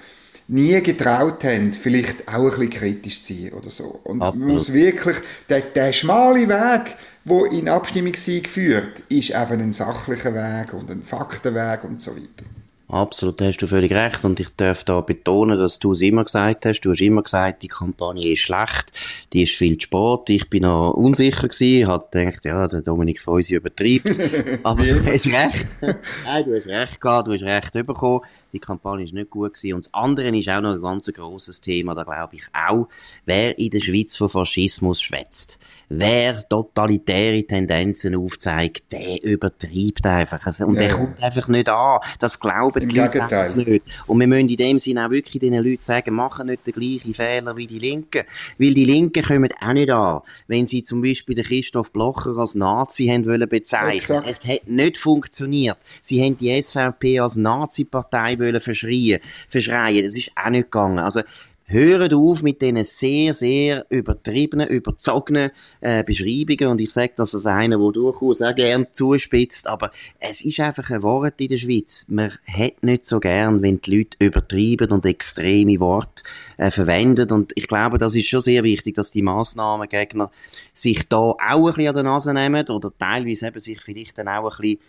nie 0.50 0.82
getraut 0.82 1.44
haben, 1.44 1.74
vielleicht 1.74 2.28
auch 2.28 2.46
ein 2.46 2.50
bisschen 2.50 2.70
kritisch 2.70 3.24
zu 3.24 3.34
sein 3.34 3.54
oder 3.54 3.70
so. 3.70 4.00
Und 4.04 4.22
Absolut. 4.22 4.46
man 4.46 4.54
muss 4.56 4.74
wirklich, 4.74 5.18
der, 5.48 5.62
der 5.62 5.94
schmale 5.94 6.48
Weg, 6.50 6.96
wo 7.24 7.46
in 7.46 7.70
Abstimmungssieg 7.70 8.50
führt, 8.50 9.02
ist 9.10 9.30
eben 9.30 9.62
ein 9.62 9.72
sachlicher 9.72 10.34
Weg 10.34 10.74
und 10.74 10.90
ein 10.90 11.04
Faktenweg 11.04 11.84
und 11.84 12.02
so 12.02 12.16
weiter. 12.16 12.46
Absolut, 12.92 13.40
da 13.40 13.46
hast 13.46 13.58
du 13.58 13.68
völlig 13.68 13.92
recht. 13.94 14.26
Und 14.26 14.40
ich 14.40 14.50
darf 14.58 14.84
da 14.84 15.02
betonen, 15.02 15.60
dass 15.60 15.78
du 15.78 15.92
es 15.92 16.02
immer 16.02 16.24
gesagt 16.24 16.66
hast. 16.66 16.82
Du 16.82 16.90
hast 16.90 17.02
immer 17.02 17.22
gesagt, 17.22 17.62
die 17.62 17.68
Kampagne 17.68 18.34
ist 18.34 18.40
schlecht, 18.40 18.92
die 19.32 19.44
ist 19.44 19.54
viel 19.54 19.78
zu 19.78 19.84
spät. 19.84 20.30
Ich 20.30 20.50
bin 20.50 20.64
noch 20.64 20.94
unsicher 20.94 21.48
gewesen. 21.48 21.82
Ich 21.84 21.86
hatte 21.86 22.26
gedacht, 22.26 22.46
ja, 22.46 22.68
der 22.68 22.82
Dominik 22.82 23.22
Feusi 23.22 23.54
übertreibt. 23.54 24.08
Aber 24.64 24.84
du 24.84 25.06
hast 25.06 25.28
recht. 25.28 25.68
Nein, 25.82 26.46
du 26.46 26.58
hast 26.58 26.66
recht 26.66 27.00
gehabt, 27.00 27.28
du 27.28 27.34
hast 27.34 27.44
recht 27.44 27.74
bekommen. 27.74 28.22
Die 28.54 28.60
Kampagne 28.60 29.06
ist 29.06 29.14
nicht 29.14 29.30
gut 29.30 29.54
gewesen. 29.54 29.76
Und 29.76 29.86
das 29.86 29.94
andere 29.94 30.36
ist 30.36 30.50
auch 30.50 30.62
noch 30.62 30.74
ein 30.74 30.82
ganz 30.82 31.06
grosses 31.14 31.62
Thema, 31.62 31.94
da 31.94 32.02
glaube 32.02 32.38
ich 32.38 32.44
auch. 32.54 32.88
Wer 33.26 33.60
in 33.60 33.70
der 33.70 33.82
Schweiz 33.82 34.16
von 34.16 34.30
Faschismus 34.30 35.00
schwätzt, 35.00 35.60
wer 35.90 36.38
totalitäre 36.48 37.44
Tendenzen 37.44 38.16
aufzeigt, 38.16 38.92
der 38.92 39.24
übertreibt 39.24 40.06
einfach. 40.06 40.46
Also, 40.46 40.66
und 40.66 40.76
ja, 40.76 40.82
der 40.82 40.92
kommt 40.92 41.22
einfach 41.22 41.48
nicht 41.48 41.68
an. 41.68 42.00
Das 42.20 42.40
glauben 42.40 42.84
Im 42.84 42.90
die 42.90 42.98
Leute 42.98 43.54
nicht. 43.56 43.84
Und 44.08 44.20
wir 44.20 44.28
müssen 44.28 44.50
in 44.50 44.58
dem 44.58 44.80
Sinne 44.80 45.08
auch 45.08 45.12
wirklich 45.12 45.40
den 45.42 45.56
Leuten 45.56 45.82
sagen, 45.82 46.14
machen 46.16 46.48
nicht 46.48 46.66
den 46.68 46.74
gleichen 46.74 47.14
Fehler 47.14 47.58
wie 47.58 47.68
die 47.68 47.80
Linken. 47.80 48.24
Weil 48.58 48.74
die 48.74 48.86
Linken 48.86 49.24
kommen 49.24 49.50
auch 49.60 49.74
nicht 49.74 49.90
an. 49.90 50.22
Wenn 50.48 50.66
sie 50.66 50.84
zum 50.84 51.02
Beispiel 51.02 51.36
den 51.36 51.46
Christoph 51.46 51.92
Blocher 51.92 52.38
als 52.38 52.56
Nazi 52.56 53.08
haben 53.08 53.26
wollen 53.26 53.50
bezeichnen. 53.50 54.24
Es 54.26 54.48
hat 54.48 54.68
nicht 54.68 54.98
funktioniert. 54.98 55.78
Sie 56.02 56.24
haben 56.24 56.38
die 56.38 56.62
SVP 56.62 57.20
als 57.20 57.36
Nazi-Partei 57.36 58.38
wollen 58.40 58.60
verschreien, 58.60 59.20
verschreien. 59.50 60.06
Das 60.06 60.16
ist 60.16 60.32
auch 60.36 60.50
nicht 60.50 60.66
gegangen. 60.66 61.00
Also, 61.00 61.22
Hört 61.72 62.16
auf 62.16 62.42
mit 62.42 62.64
diesen 62.64 62.84
sehr, 62.84 63.36
sehr 63.36 63.86
übertriebenen, 63.90 64.68
überzogenen 64.68 65.52
äh, 65.82 66.04
Beschreibungen. 66.04 66.72
Und 66.72 66.82
ich 66.82 66.90
sage 66.90 67.14
das 67.16 67.36
als 67.36 67.46
einer, 67.46 67.78
der 67.78 67.92
durchaus 67.92 68.42
auch 68.42 68.56
gern 68.56 68.88
zuspitzt. 68.92 69.68
Aber 69.68 69.92
es 70.20 70.44
ist 70.44 70.60
einfach 70.62 70.90
ein 70.90 71.04
Wort 71.04 71.40
in 71.40 71.50
der 71.50 71.58
Schweiz. 71.58 72.08
Man 72.10 72.32
hat 72.48 72.82
nicht 72.82 73.06
so 73.06 73.20
gern, 73.20 73.62
wenn 73.62 73.80
die 73.82 73.98
Leute 73.98 74.18
übertreiben 74.20 74.90
und 74.90 75.06
extreme 75.06 75.80
Worte 75.80 76.24
äh, 76.58 76.72
verwenden. 76.72 77.32
Und 77.32 77.52
ich 77.54 77.68
glaube, 77.68 78.00
das 78.00 78.16
ist 78.16 78.28
schon 78.28 78.42
sehr 78.42 78.64
wichtig, 78.64 78.96
dass 78.96 79.12
die 79.12 79.22
Massnahmengegner 79.22 80.32
sich 80.74 81.08
da 81.08 81.18
auch 81.18 81.38
ein 81.40 81.64
bisschen 81.66 81.88
an 81.90 81.94
der 81.94 82.04
Nase 82.04 82.34
nehmen 82.34 82.68
oder 82.68 82.92
teilweise 82.98 83.46
eben 83.46 83.60
sich 83.60 83.80
vielleicht 83.80 84.18
dann 84.18 84.28
auch 84.28 84.58
ein 84.58 84.62
bisschen 84.62 84.80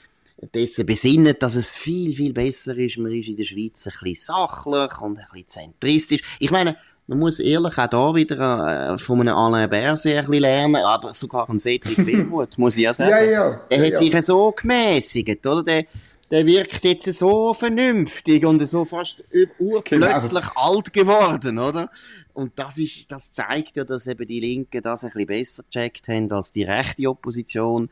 dessen 0.55 0.87
besinnen, 0.87 1.37
dass 1.39 1.55
es 1.55 1.75
viel, 1.75 2.15
viel 2.15 2.33
besser 2.33 2.77
ist. 2.77 2.99
Man 2.99 3.13
ist 3.13 3.29
in 3.29 3.37
der 3.37 3.45
Schweiz 3.45 3.87
ein 3.87 3.93
bisschen 4.03 4.35
sachlich 4.35 5.01
und 5.01 5.19
ein 5.19 5.27
bisschen 5.33 5.49
zentristisch. 5.49 6.21
Ich 6.39 6.51
meine, 6.51 6.77
man 7.07 7.19
muss 7.19 7.41
ehrlich 7.41 7.77
auch 7.77 7.89
da 7.89 8.15
wieder 8.15 8.95
äh, 8.95 8.99
von 8.99 9.21
einem 9.21 9.35
Alain 9.37 9.69
Berset 9.69 10.17
ein 10.17 10.27
bisschen 10.27 10.43
lernen, 10.43 10.77
aber 10.77 11.13
sogar 11.13 11.49
ein 11.51 11.59
Cedric 11.59 11.99
Wilmut, 12.07 12.57
muss 12.57 12.77
ich 12.77 12.85
ja 12.85 12.95
sagen. 12.95 13.11
ja, 13.11 13.23
ja, 13.25 13.61
er 13.69 13.79
hat 13.85 13.93
ja. 13.93 13.97
sich 13.97 14.23
so 14.23 14.53
gemäßigt, 14.53 15.45
oder? 15.45 15.63
Der, 15.65 15.85
der 16.31 16.47
wirkt 16.47 16.85
jetzt 16.85 17.13
so 17.13 17.53
vernünftig 17.53 18.47
und 18.47 18.65
so 18.67 18.85
fast 18.85 19.25
urplötzlich 19.59 20.45
genau. 20.45 20.53
alt 20.55 20.93
geworden, 20.93 21.59
oder? 21.59 21.91
Und 22.33 22.53
das 22.57 22.79
ist, 22.79 23.11
das 23.11 23.33
zeigt 23.33 23.77
ja, 23.77 23.85
dass 23.85 24.07
eben 24.07 24.27
die 24.29 24.39
Linken 24.39 24.81
das 24.81 25.03
ein 25.03 25.11
bisschen 25.11 25.27
besser 25.27 25.65
gecheckt 25.65 26.07
haben 26.07 26.31
als 26.31 26.53
die 26.53 26.63
rechte 26.63 27.09
Opposition 27.09 27.91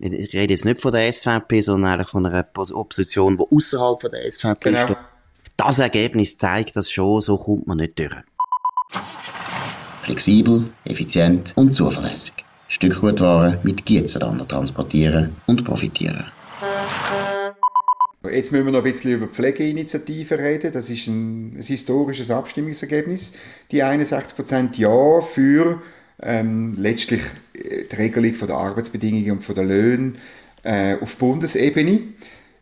ich 0.00 0.32
rede 0.32 0.54
jetzt 0.54 0.64
nicht 0.64 0.80
von 0.80 0.92
der 0.92 1.12
SVP, 1.12 1.60
sondern 1.60 1.92
eigentlich 1.92 2.08
von 2.08 2.24
einer 2.24 2.46
Opposition, 2.72 3.36
die 3.36 3.44
außerhalb 3.54 4.00
von 4.00 4.10
der 4.10 4.30
SVP 4.30 4.70
genau. 4.70 4.84
steht. 4.84 4.96
Das 5.56 5.78
Ergebnis 5.78 6.38
zeigt 6.38 6.76
das 6.76 6.90
schon, 6.90 7.20
so 7.20 7.36
kommt 7.36 7.66
man 7.66 7.78
nicht 7.78 7.98
durch. 7.98 8.14
Flexibel, 10.02 10.70
effizient 10.84 11.52
und 11.56 11.72
zuverlässig. 11.72 12.34
Stückgutware 12.68 13.58
mit 13.62 13.84
Gietzenlander 13.84 14.48
transportieren 14.48 15.36
und 15.46 15.64
profitieren. 15.64 16.24
Jetzt 18.30 18.52
müssen 18.52 18.66
wir 18.66 18.72
noch 18.72 18.84
ein 18.84 18.92
bisschen 18.92 19.12
über 19.12 19.26
die 19.26 19.32
Pflegeinitiative 19.32 20.38
reden. 20.38 20.72
Das 20.72 20.88
ist 20.88 21.06
ein, 21.08 21.58
ein 21.58 21.62
historisches 21.62 22.30
Abstimmungsergebnis. 22.30 23.32
Die 23.70 23.82
61% 23.82 24.78
Ja 24.78 25.20
für 25.20 25.82
ähm, 26.22 26.74
letztlich 26.76 27.20
äh, 27.54 27.84
die 27.90 27.96
Regelung 27.96 28.34
von 28.34 28.48
der 28.48 28.56
Arbeitsbedingungen 28.56 29.32
und 29.32 29.44
von 29.44 29.54
der 29.54 29.64
Löhne 29.64 30.14
äh, 30.62 30.96
auf 31.00 31.16
Bundesebene. 31.16 32.00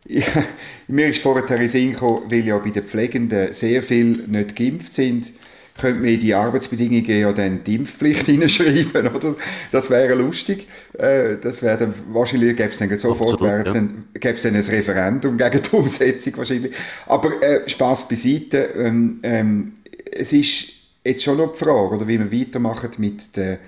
Ja, 0.07 0.25
mir 0.87 1.07
ist 1.07 1.21
vorher 1.21 1.59
in 1.59 1.67
Sinn 1.67 1.93
gekommen, 1.93 2.23
weil 2.29 2.45
ja 2.45 2.57
bei 2.57 2.69
den 2.69 2.83
Pflegenden 2.83 3.53
sehr 3.53 3.83
viele 3.83 4.27
nicht 4.27 4.55
geimpft 4.55 4.93
sind, 4.93 5.31
könnte 5.79 6.01
man 6.01 6.09
in 6.09 6.19
die 6.19 6.33
Arbeitsbedingungen 6.33 7.05
ja 7.05 7.31
dann 7.31 7.63
die 7.63 7.75
Impfpflicht 7.75 8.25
hineinschreiben, 8.25 9.07
oder? 9.07 9.35
Das 9.71 9.89
wäre 9.89 10.13
lustig. 10.15 10.67
Äh, 10.97 11.37
das 11.41 11.63
wäre 11.63 11.77
dann, 11.77 11.93
wahrscheinlich 12.09 12.55
gäbe 12.55 12.69
es 12.69 12.77
dann 12.77 12.97
sofort, 12.97 13.41
wäre 13.41 13.63
es 13.63 13.73
dann, 13.73 14.05
gäbe 14.13 14.35
es 14.35 14.41
dann 14.41 14.55
ein 14.55 14.61
Referendum 14.61 15.37
gegen 15.37 15.61
die 15.61 15.69
Umsetzung 15.75 16.37
wahrscheinlich. 16.37 16.75
Aber 17.07 17.41
äh, 17.41 17.67
Spaß 17.67 18.07
beiseite, 18.07 18.69
ähm, 18.77 19.19
ähm, 19.23 19.73
es 20.11 20.33
ist 20.33 20.78
jetzt 21.05 21.23
schon 21.23 21.37
noch 21.37 21.51
die 21.53 21.57
Frage, 21.57 21.95
oder 21.95 22.07
wie 22.07 22.19
wir 22.19 22.31
weitermachen 22.31 22.91
mit 22.97 23.35
der, 23.35 23.59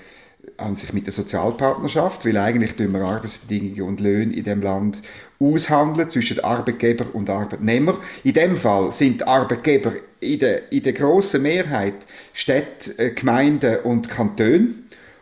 an 0.57 0.75
sich 0.75 0.93
mit 0.93 1.05
der 1.05 1.13
Sozialpartnerschaft, 1.13 2.25
weil 2.25 2.37
eigentlich 2.37 2.75
tun 2.75 2.93
wir 2.93 3.01
Arbeitsbedingungen 3.01 3.81
und 3.81 3.99
Löhne 3.99 4.33
in 4.33 4.43
dem 4.43 4.61
Land 4.61 5.01
aushandeln 5.39 6.09
zwischen 6.09 6.39
Arbeitgeber 6.39 7.05
und 7.13 7.29
Arbeitnehmer. 7.29 7.97
In 8.23 8.33
dem 8.33 8.57
Fall 8.57 8.91
sind 8.93 9.21
die 9.21 9.27
Arbeitgeber 9.27 9.93
in 10.19 10.39
der, 10.39 10.71
in 10.71 10.83
der 10.83 10.93
grossen 10.93 11.43
Mehrheit 11.43 11.95
Städte, 12.33 12.97
äh, 12.97 13.11
Gemeinden 13.11 13.77
und 13.83 14.09
Kantone. 14.09 14.67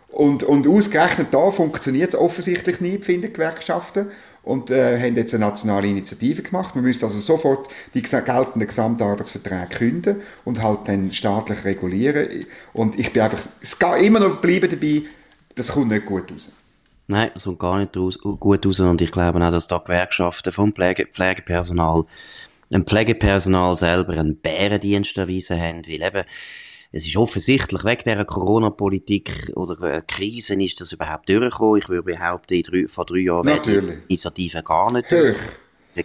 Und, 0.09 0.43
und 0.43 0.67
ausgerechnet 0.67 1.27
da 1.31 1.51
funktioniert 1.51 2.09
es 2.09 2.19
offensichtlich 2.19 2.81
nicht, 2.81 3.05
finden 3.05 3.31
Gewerkschaften 3.31 4.07
und 4.49 4.71
äh, 4.71 4.99
haben 4.99 5.15
jetzt 5.15 5.35
eine 5.35 5.45
nationale 5.45 5.87
Initiative 5.87 6.41
gemacht. 6.41 6.73
Man 6.73 6.83
müsste 6.83 7.05
also 7.05 7.19
sofort 7.19 7.67
die 7.93 8.01
geltenden 8.01 8.67
Gesamtarbeitsverträge 8.67 9.77
künden 9.77 10.15
und 10.43 10.63
halt 10.63 10.87
dann 10.87 11.11
staatlich 11.11 11.63
regulieren. 11.65 12.27
Und 12.73 12.97
ich 12.97 13.13
bin 13.13 13.21
einfach, 13.21 13.43
es 13.61 13.77
geht 13.77 14.01
immer 14.01 14.19
noch 14.19 14.41
bleiben 14.41 14.67
dabei, 14.67 15.03
das 15.53 15.67
kommt 15.67 15.89
nicht 15.89 16.07
gut 16.07 16.31
raus. 16.31 16.51
Nein, 17.05 17.29
das 17.31 17.43
kommt 17.43 17.59
gar 17.59 17.77
nicht 17.77 17.95
raus, 17.95 18.17
gut 18.17 18.65
raus 18.65 18.79
und 18.79 18.99
ich 19.01 19.11
glaube 19.11 19.39
auch, 19.45 19.51
dass 19.51 19.67
da 19.67 19.77
Gewerkschaften 19.77 20.51
vom 20.51 20.73
Pflege, 20.73 21.05
Pflegepersonal, 21.05 22.05
ein 22.73 22.85
Pflegepersonal 22.85 23.75
selber 23.75 24.13
einen 24.13 24.35
Bärendienst 24.35 25.15
erwiesen 25.15 25.61
haben, 25.61 25.83
weil 25.87 26.01
eben 26.01 26.23
es 26.91 27.05
ist 27.05 27.17
offensichtlich, 27.17 27.83
wegen 27.83 28.03
dieser 28.03 28.25
Corona-Politik 28.25 29.51
oder 29.55 29.93
äh, 29.93 30.01
Krisen 30.07 30.59
ist 30.59 30.81
das 30.81 30.91
überhaupt 30.91 31.29
durchgekommen. 31.29 31.81
Ich 31.81 31.89
würde 31.89 32.03
behaupten, 32.03 32.63
drei, 32.63 32.87
vor 32.87 33.05
drei 33.05 33.19
Jahren 33.19 33.45
wäre 33.45 33.61
die 33.61 33.93
Initiative 34.07 34.63
gar 34.63 34.91
nicht 34.91 35.11
durch. 35.11 35.37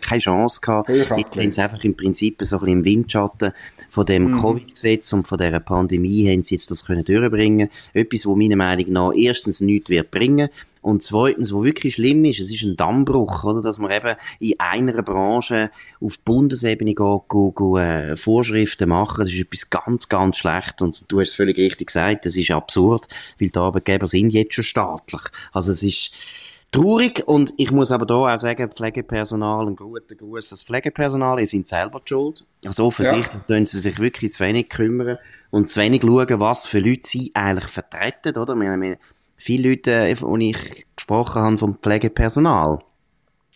keine 0.00 0.20
Chance 0.20 0.60
gehabt. 0.60 0.90
Ich 0.90 1.08
es 1.36 1.58
einfach 1.58 1.82
im 1.84 1.96
Prinzip 1.96 2.38
so 2.42 2.56
ein 2.56 2.60
bisschen 2.60 2.78
im 2.78 2.84
Windschatten 2.84 3.52
von 3.88 4.04
dem 4.04 4.30
mhm. 4.30 4.40
Covid-Gesetz 4.40 5.12
und 5.14 5.26
von 5.26 5.38
dieser 5.38 5.60
Pandemie 5.60 6.30
haben 6.30 6.42
sie 6.42 6.56
jetzt 6.56 6.70
das 6.70 6.84
können 6.84 7.04
durchbringen. 7.04 7.70
Etwas, 7.94 8.26
wo 8.26 8.34
meiner 8.34 8.56
Meinung 8.56 8.92
nach 8.92 9.12
erstens 9.14 9.60
nichts 9.60 9.88
wird 9.88 10.10
bringen 10.10 10.50
und 10.84 11.02
zweitens, 11.02 11.50
wo 11.54 11.64
wirklich 11.64 11.94
schlimm 11.94 12.26
ist, 12.26 12.40
es 12.40 12.50
ist 12.50 12.62
ein 12.62 12.76
Dammbruch, 12.76 13.42
oder? 13.44 13.62
Dass 13.62 13.78
man 13.78 13.90
eben 13.90 14.16
in 14.38 14.60
einer 14.60 15.02
Branche 15.02 15.70
auf 15.98 16.20
Bundesebene 16.20 16.90
geht, 16.90 16.98
go, 16.98 17.52
go, 17.52 17.78
äh, 17.78 18.18
Vorschriften 18.18 18.90
machen. 18.90 19.24
Das 19.24 19.32
ist 19.32 19.40
etwas 19.40 19.70
ganz, 19.70 20.10
ganz 20.10 20.36
schlecht. 20.36 20.82
Und 20.82 21.10
du 21.10 21.20
hast 21.20 21.30
es 21.30 21.34
völlig 21.34 21.56
richtig 21.56 21.86
gesagt, 21.86 22.26
das 22.26 22.36
ist 22.36 22.50
absurd, 22.50 23.08
weil 23.40 23.48
die 23.48 23.58
Arbeitgeber 23.58 24.06
sind 24.06 24.28
jetzt 24.28 24.52
schon 24.52 24.64
staatlich. 24.64 25.22
Also 25.54 25.72
es 25.72 25.82
ist, 25.82 26.10
traurig 26.70 27.22
und 27.26 27.54
ich 27.56 27.70
muss 27.70 27.90
aber 27.90 28.04
da 28.04 28.14
auch 28.14 28.38
sagen, 28.38 28.68
Pflegepersonal, 28.68 29.68
ein 29.68 29.76
guter 29.76 30.14
Gruß 30.16 30.50
das 30.50 30.64
Pflegepersonal, 30.64 31.40
ihr 31.40 31.46
sind 31.46 31.66
selber 31.66 32.00
die 32.00 32.10
schuld. 32.10 32.44
Also 32.66 32.86
offensichtlich 32.86 33.42
ja. 33.48 33.56
tun 33.56 33.64
sie 33.64 33.78
sich 33.78 33.98
wirklich 34.00 34.32
zu 34.32 34.44
wenig 34.44 34.68
kümmern 34.68 35.18
und 35.50 35.68
zu 35.68 35.80
wenig 35.80 36.02
schauen, 36.02 36.40
was 36.40 36.66
für 36.66 36.80
Leute 36.80 37.02
sie 37.04 37.30
eigentlich 37.32 37.70
vertreten, 37.70 38.36
oder? 38.36 38.56
Wir, 38.56 38.76
wir, 38.80 38.98
viele 39.44 39.70
Leute, 39.70 40.14
die 40.14 40.50
ich 40.50 40.86
gesprochen 40.96 41.42
habe 41.42 41.58
vom 41.58 41.76
Pflegepersonal, 41.76 42.78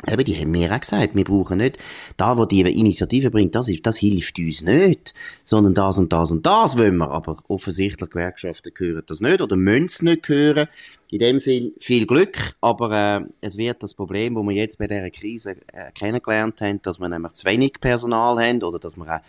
Eben, 0.07 0.25
die 0.25 0.37
haben 0.37 0.52
mir 0.52 0.73
auch 0.73 0.78
gesagt, 0.78 1.16
wir 1.16 1.25
brauchen 1.25 1.59
nicht, 1.59 1.76
da, 2.16 2.37
wo 2.38 2.45
die 2.45 2.61
Initiative 2.61 3.33
bringt, 3.33 3.57
das, 3.57 3.68
ist, 3.68 3.85
das 3.85 3.99
hilft 3.99 4.38
uns 4.38 4.62
nicht, 4.62 5.12
sondern 5.42 5.75
das 5.75 5.99
und 5.99 6.12
das 6.12 6.30
und 6.30 6.47
das 6.47 6.78
wollen 6.78 6.99
wir. 6.99 7.11
Aber 7.11 7.38
offensichtlich 7.49 8.09
Gewerkschaften 8.09 8.73
hören 8.76 9.02
das 9.09 9.21
nicht 9.21 9.40
oder 9.40 9.57
müssen 9.57 9.87
es 9.87 10.02
nicht 10.02 10.28
hören. 10.28 10.68
In 11.11 11.18
dem 11.18 11.40
Sinn 11.40 11.73
viel 11.80 12.07
Glück, 12.07 12.54
aber 12.61 12.92
äh, 12.92 13.25
es 13.40 13.57
wird 13.57 13.83
das 13.83 13.95
Problem, 13.95 14.37
wo 14.37 14.42
wir 14.45 14.54
jetzt 14.54 14.78
bei 14.78 14.87
dieser 14.87 15.11
Krise 15.11 15.57
äh, 15.73 15.90
kennengelernt 15.92 16.61
haben, 16.61 16.80
dass 16.83 17.00
wir 17.00 17.09
nämlich 17.09 17.33
zu 17.33 17.45
wenig 17.47 17.80
Personal 17.80 18.38
haben 18.38 18.62
oder 18.62 18.78
dass 18.78 18.97
wir 18.97 19.16
auch 19.16 19.21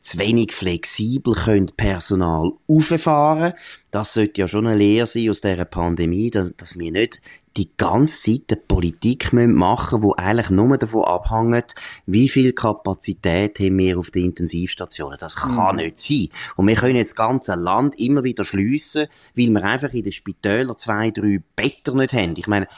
zu 0.00 0.18
wenig 0.18 0.52
flexibel 0.52 1.34
können 1.34 1.70
Personal 1.76 2.52
auffahren. 2.68 3.54
Das 3.90 4.14
sollte 4.14 4.40
ja 4.40 4.48
schon 4.48 4.66
eine 4.66 4.76
Lehre 4.76 5.06
sein 5.06 5.30
aus 5.30 5.40
dieser 5.40 5.64
Pandemie, 5.64 6.30
dass 6.30 6.78
wir 6.78 6.92
nicht 6.92 7.20
die 7.56 7.70
ganze 7.76 8.20
Zeit 8.20 8.42
eine 8.50 8.60
Politik 8.60 9.32
machen 9.32 10.00
müssen, 10.00 10.12
die 10.16 10.22
eigentlich 10.22 10.50
nur 10.50 10.78
davon 10.78 11.04
abhängt, 11.04 11.74
wie 12.06 12.28
viel 12.28 12.52
Kapazität 12.52 13.58
haben 13.58 13.78
wir 13.78 13.98
auf 13.98 14.10
den 14.10 14.26
Intensivstationen. 14.26 15.18
Das 15.18 15.34
kann 15.34 15.76
mhm. 15.76 15.82
nicht 15.82 15.98
sein. 15.98 16.28
Und 16.56 16.68
wir 16.68 16.76
können 16.76 16.96
jetzt 16.96 17.10
das 17.10 17.16
ganze 17.16 17.54
Land 17.56 17.98
immer 17.98 18.22
wieder 18.22 18.44
schliessen, 18.44 19.08
weil 19.34 19.48
wir 19.48 19.64
einfach 19.64 19.92
in 19.92 20.04
den 20.04 20.12
Spitälern 20.12 20.76
zwei, 20.76 21.10
drei 21.10 21.42
Better 21.56 21.94
nicht 21.94 22.12
haben. 22.12 22.34
Ich 22.36 22.46
meine, 22.46 22.68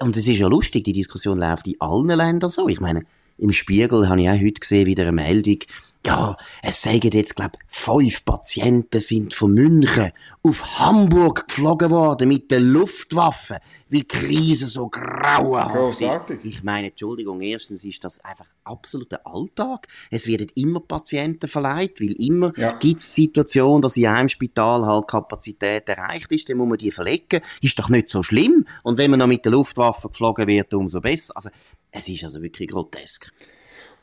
und 0.00 0.16
es 0.16 0.28
ist 0.28 0.38
ja 0.38 0.46
lustig, 0.46 0.84
die 0.84 0.92
Diskussion 0.92 1.38
läuft 1.38 1.66
in 1.66 1.80
allen 1.80 2.08
Ländern 2.08 2.50
so. 2.50 2.68
Ich 2.68 2.80
meine, 2.80 3.04
im 3.38 3.52
Spiegel 3.52 4.08
habe 4.08 4.20
ich 4.20 4.28
auch 4.28 4.34
heute 4.40 4.60
gesehen, 4.60 4.86
wieder 4.86 5.02
eine 5.04 5.12
Meldung, 5.12 5.58
ja, 6.06 6.36
es 6.62 6.82
sagen 6.82 7.10
jetzt, 7.12 7.34
glaub, 7.34 7.52
fünf 7.66 8.24
Patienten 8.24 9.00
sind 9.00 9.34
von 9.34 9.52
München 9.52 10.12
auf 10.44 10.78
Hamburg 10.78 11.48
geflogen 11.48 11.90
worden 11.90 12.28
mit 12.28 12.48
der 12.52 12.60
Luftwaffe, 12.60 13.54
weil 13.90 14.00
die 14.02 14.06
Krise 14.06 14.68
so 14.68 14.88
grauenhaft 14.88 15.74
Großartig. 15.74 16.44
ist. 16.44 16.44
Ich 16.44 16.62
meine, 16.62 16.90
Entschuldigung, 16.90 17.40
erstens 17.40 17.82
ist 17.82 18.04
das 18.04 18.20
einfach 18.24 18.46
absoluter 18.62 19.20
Alltag. 19.26 19.88
Es 20.12 20.28
werden 20.28 20.46
immer 20.54 20.78
Patienten 20.78 21.48
verleiht, 21.48 22.00
weil 22.00 22.12
immer 22.24 22.52
Ja. 22.56 22.72
gibt 22.78 23.00
es 23.00 23.10
die 23.10 23.22
Situation, 23.22 23.82
dass 23.82 23.96
in 23.96 24.06
einem 24.06 24.28
Spital 24.28 24.86
halt 24.86 25.08
Kapazität 25.08 25.88
erreicht 25.88 26.30
ist, 26.30 26.48
dann 26.48 26.58
muss 26.58 26.68
man 26.68 26.78
die 26.78 26.92
verlegen. 26.92 27.40
Ist 27.60 27.76
doch 27.80 27.88
nicht 27.88 28.10
so 28.10 28.22
schlimm. 28.22 28.64
Und 28.84 28.98
wenn 28.98 29.10
man 29.10 29.18
noch 29.18 29.26
mit 29.26 29.44
der 29.44 29.50
Luftwaffe 29.50 30.08
geflogen 30.08 30.46
wird, 30.46 30.72
umso 30.72 31.00
besser. 31.00 31.32
Also, 31.34 31.48
es 31.96 32.08
ist 32.08 32.24
also 32.24 32.42
wirklich 32.42 32.68
grotesk. 32.68 33.32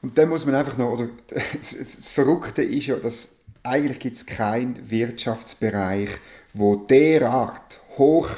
Und 0.02 0.18
dann 0.18 0.30
muss 0.30 0.46
man 0.46 0.56
einfach 0.56 0.78
noch, 0.78 0.92
oder 0.92 1.10
das, 1.30 2.12
Verrückte 2.12 2.62
ist 2.62 2.88
ja, 2.88 2.96
dass 2.98 3.38
eigentlich 3.64 4.00
gibt 4.00 4.16
es 4.18 4.26
keinen 4.26 4.90
Wirtschaftsbereich, 4.90 6.10
wo 6.54 6.76
derart 6.76 7.80
hoch 7.98 8.30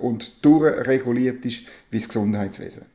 und 0.00 0.44
durchreguliert 0.44 1.44
ist 1.46 1.62
wie 1.90 1.98
das 1.98 2.08
Gesundheitswesen. 2.08 2.86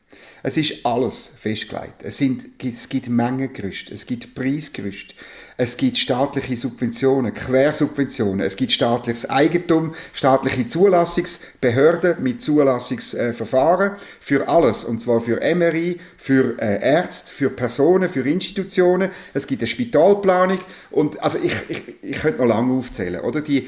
Es 0.41 0.55
ist 0.55 0.85
alles 0.85 1.29
festgelegt. 1.38 2.01
Es, 2.01 2.17
sind, 2.17 2.45
es 2.63 2.88
gibt 2.88 3.09
Mengengerüste, 3.09 3.93
es 3.93 4.05
gibt 4.05 4.33
Preisgerüste, 4.35 5.13
es 5.57 5.75
gibt 5.75 5.97
staatliche 5.97 6.55
Subventionen, 6.55 7.33
Quersubventionen, 7.33 8.45
es 8.45 8.55
gibt 8.55 8.71
staatliches 8.71 9.29
Eigentum, 9.29 9.93
staatliche 10.13 10.65
Zulassungsbehörden 10.69 12.23
mit 12.23 12.41
Zulassungsverfahren 12.41 13.97
für 14.21 14.47
alles. 14.47 14.85
Und 14.85 15.01
zwar 15.01 15.19
für 15.19 15.41
MRI, 15.53 15.99
für 16.17 16.57
äh, 16.61 16.81
Ärzte, 16.81 17.33
für 17.33 17.49
Personen, 17.49 18.07
für 18.07 18.21
Institutionen. 18.21 19.09
Es 19.33 19.45
gibt 19.45 19.61
eine 19.61 19.67
Spitalplanung. 19.67 20.59
Und 20.91 21.21
also 21.21 21.38
ich, 21.43 21.53
ich, 21.67 21.83
ich 22.01 22.19
könnte 22.19 22.39
noch 22.39 22.47
lange 22.47 22.77
aufzählen, 22.77 23.19
oder? 23.19 23.41
Die, 23.41 23.67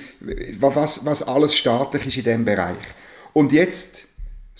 was, 0.57 1.05
was 1.05 1.23
alles 1.23 1.53
staatlich 1.55 2.07
ist 2.07 2.17
in 2.17 2.23
diesem 2.23 2.45
Bereich. 2.45 2.77
Und 3.33 3.51
jetzt 3.51 4.05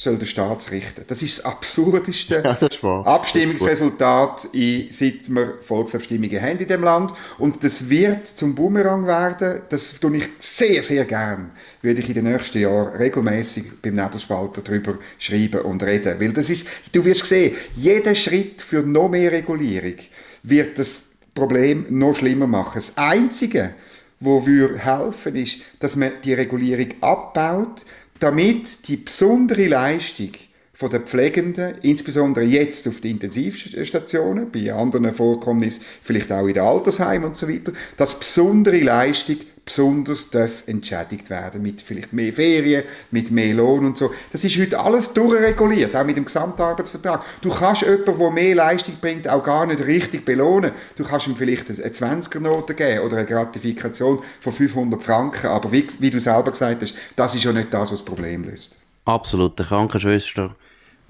soll 0.02 0.18
der 0.18 0.26
Staat 0.26 0.72
richten. 0.72 1.04
Das 1.08 1.22
ist 1.22 1.38
das 1.38 1.46
absurdeste 1.46 2.36
Ja, 2.44 2.54
das 2.54 2.76
ist. 2.76 2.84
Abstimmungsresultat, 2.84 4.46
in, 4.52 4.88
seit 4.90 5.30
wir 5.30 5.60
Volksabstimmungen 5.62 6.42
haben 6.42 6.58
in 6.58 6.68
dem 6.68 6.84
Land. 6.84 7.14
Und 7.38 7.64
das 7.64 7.88
wird 7.88 8.26
zum 8.26 8.56
Boomerang 8.56 9.06
werden. 9.06 9.62
Das 9.70 10.00
tue 10.00 10.18
ich 10.18 10.30
sehr, 10.40 10.82
sehr 10.82 11.06
gern. 11.06 11.52
Würde 11.84 12.02
ich 12.02 12.08
in 12.08 12.16
den 12.16 12.24
nächsten 12.24 12.60
Jahren 12.60 12.96
regelmäßig 12.96 13.80
beim 13.80 13.94
Nebelspalter 13.94 14.64
darüber 14.64 14.98
schreiben 15.20 15.62
und 15.62 15.84
reden. 15.84 16.20
Weil 16.20 16.34
das 16.34 16.50
ist, 16.50 16.66
du 16.92 17.06
wirst 17.06 17.28
sehen, 17.28 17.56
jeder 17.76 18.16
Schritt 18.16 18.64
für 18.64 18.82
noch 18.82 19.10
mehr 19.10 19.32
Regulierung 19.32 19.98
wird 20.42 20.80
das 20.80 21.12
Problem 21.36 21.86
noch 21.90 22.16
schlimmer 22.16 22.48
machen. 22.48 22.74
Das 22.76 22.98
Einzige, 22.98 23.76
wo 24.20 24.44
wir 24.46 24.78
helfen, 24.78 25.36
ist, 25.36 25.58
dass 25.80 25.96
man 25.96 26.12
die 26.24 26.34
Regulierung 26.34 26.90
abbaut, 27.02 27.86
damit 28.22 28.88
die 28.88 28.98
besondere 28.98 29.68
Leistung 29.68 30.30
von 30.74 30.90
den 30.90 31.02
Pflegenden, 31.02 31.76
insbesondere 31.82 32.46
jetzt 32.46 32.88
auf 32.88 33.02
den 33.02 33.12
Intensivstationen, 33.12 34.52
bei 34.52 34.72
anderen 34.74 35.14
Vorkommnissen 35.14 35.84
vielleicht 36.02 36.32
auch 36.32 36.48
in 36.48 36.54
den 36.54 36.64
Altersheimen 36.64 37.28
und 37.28 37.36
so 37.36 37.50
weiter, 37.50 37.74
dass 37.98 38.20
besondere 38.20 38.80
Leistung 38.80 39.38
besonders 39.66 40.30
entschädigt 40.66 41.30
werden 41.30 41.62
mit 41.62 41.82
vielleicht 41.82 42.14
mehr 42.14 42.34
Ferien, 42.34 42.84
mit 43.12 43.32
mehr 43.32 43.54
Lohn 43.54 43.86
und 43.86 43.98
so. 43.98 44.12
Das 44.32 44.44
ist 44.44 44.60
heute 44.60 44.80
alles 44.80 45.14
durchreguliert, 45.14 45.96
auch 45.96 46.04
mit 46.04 46.18
dem 46.18 46.26
Gesamtarbeitsvertrag. 46.26 47.24
Du 47.42 47.50
kannst 47.50 47.84
jemanden, 47.84 48.18
der 48.18 48.32
mehr 48.32 48.56
Leistung 48.56 48.96
bringt, 49.00 49.28
auch 49.28 49.44
gar 49.44 49.66
nicht 49.66 49.86
richtig 49.86 50.26
belohnen. 50.26 50.72
Du 50.96 51.04
kannst 51.04 51.28
ihm 51.28 51.36
vielleicht 51.36 51.70
eine 51.70 51.80
20er-Note 51.80 52.74
geben 52.74 53.06
oder 53.06 53.18
eine 53.18 53.26
Gratifikation 53.26 54.22
von 54.40 54.54
500 54.54 55.02
Franken, 55.02 55.48
aber 55.48 55.72
wie, 55.72 55.86
wie 56.00 56.10
du 56.10 56.20
selber 56.20 56.52
gesagt 56.52 56.82
hast, 56.82 56.96
das 57.16 57.36
ist 57.36 57.44
ja 57.44 57.52
nicht 57.52 57.74
das, 57.74 57.92
was 57.92 58.00
das 58.00 58.06
Problem 58.06 58.44
löst. 58.44 58.76
Absolut. 59.06 59.58
Die 59.58 59.64
Krankenschwester, 59.64 60.56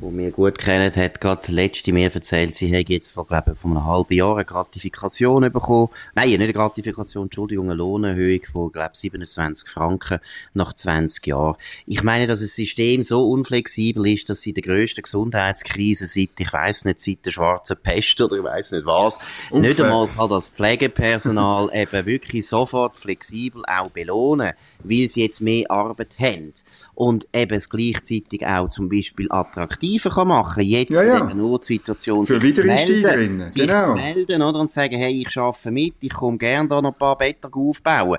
die 0.02 0.18
wir 0.18 0.32
gut 0.32 0.58
kennen, 0.58 0.94
hat 0.96 1.22
gerade 1.22 1.52
letzte 1.52 1.94
mir 1.94 2.14
erzählt, 2.14 2.56
sie 2.56 2.68
hätte 2.68 2.94
jetzt 2.94 3.12
vor, 3.12 3.28
glaube 3.28 3.52
ich, 3.52 3.60
vor 3.60 3.70
einem 3.72 3.86
halben 3.86 4.14
Jahr 4.14 4.36
eine 4.36 4.46
Gratifikation 4.46 5.52
bekommen. 5.52 5.90
Nein, 6.16 6.30
nicht 6.30 6.42
eine 6.42 6.54
Gratifikation, 6.54 7.26
Entschuldigung, 7.26 7.68
eine 7.68 7.76
Lohnerhöhung 7.76 8.42
von, 8.52 8.72
glaube 8.72 8.92
ich, 8.94 9.00
27 9.00 9.70
Franken 9.70 10.20
nach 10.54 10.74
20 10.74 11.28
Jahren. 11.28 11.56
Ich 11.86 12.04
meine, 12.04 12.28
dass 12.28 12.40
das 12.40 12.56
System 12.56 13.04
so 13.04 13.30
unflexibel 13.30 14.08
ist, 14.08 14.30
dass 14.30 14.42
sie 14.42 14.50
in 14.50 14.56
der 14.56 14.64
grössten 14.64 15.04
Gesundheitskrise 15.04 16.08
seit, 16.08 16.30
ich 16.40 16.52
weiß 16.52 16.86
nicht, 16.86 17.02
seit 17.02 17.26
der 17.26 17.32
schwarzen 17.32 17.78
Pest 17.82 18.20
oder 18.22 18.38
ich 18.38 18.44
weiß 18.44 18.72
nicht 18.72 18.86
was, 18.86 19.20
Unfair. 19.50 19.70
nicht 19.70 19.82
einmal 19.82 20.08
kann 20.08 20.30
das 20.30 20.48
Pflegepersonal 20.48 21.70
eben 21.74 22.06
wirklich 22.06 22.48
sofort 22.48 22.98
flexibel 22.98 23.64
auch 23.68 23.90
belohnen, 23.92 24.54
weil 24.84 25.08
sie 25.08 25.22
jetzt 25.22 25.42
mehr 25.42 25.70
Arbeit 25.70 26.18
haben 26.20 26.54
und 26.94 27.28
eben 27.34 27.54
es 27.54 27.70
gleichzeitig 27.70 28.46
auch 28.46 28.70
zum 28.70 28.90
Beispiel 28.90 29.28
attraktiver 29.30 30.10
kann 30.10 30.28
machen, 30.28 30.64
jetzt 30.64 30.92
Ja, 30.92 31.04
ja. 31.04 31.18
in 31.18 31.28
dieser 31.28 31.36
Notsituation 31.36 32.26
Für 32.26 32.40
sich 32.40 32.56
zu 32.56 32.64
melden, 32.64 33.48
sich 33.50 33.62
genau. 33.62 33.86
zu 33.86 33.94
melden 33.94 34.42
oder, 34.42 34.60
und 34.60 34.72
sagen, 34.72 34.98
hey, 34.98 35.26
ich 35.28 35.38
arbeite 35.38 35.72
mit, 35.72 35.96
ich 36.02 36.14
komme 36.14 36.38
gerne 36.38 36.70
da 36.70 36.82
noch 36.82 36.94
ein 36.94 36.98
paar 36.98 37.18
Betten 37.18 37.52
aufbauen. 37.54 38.18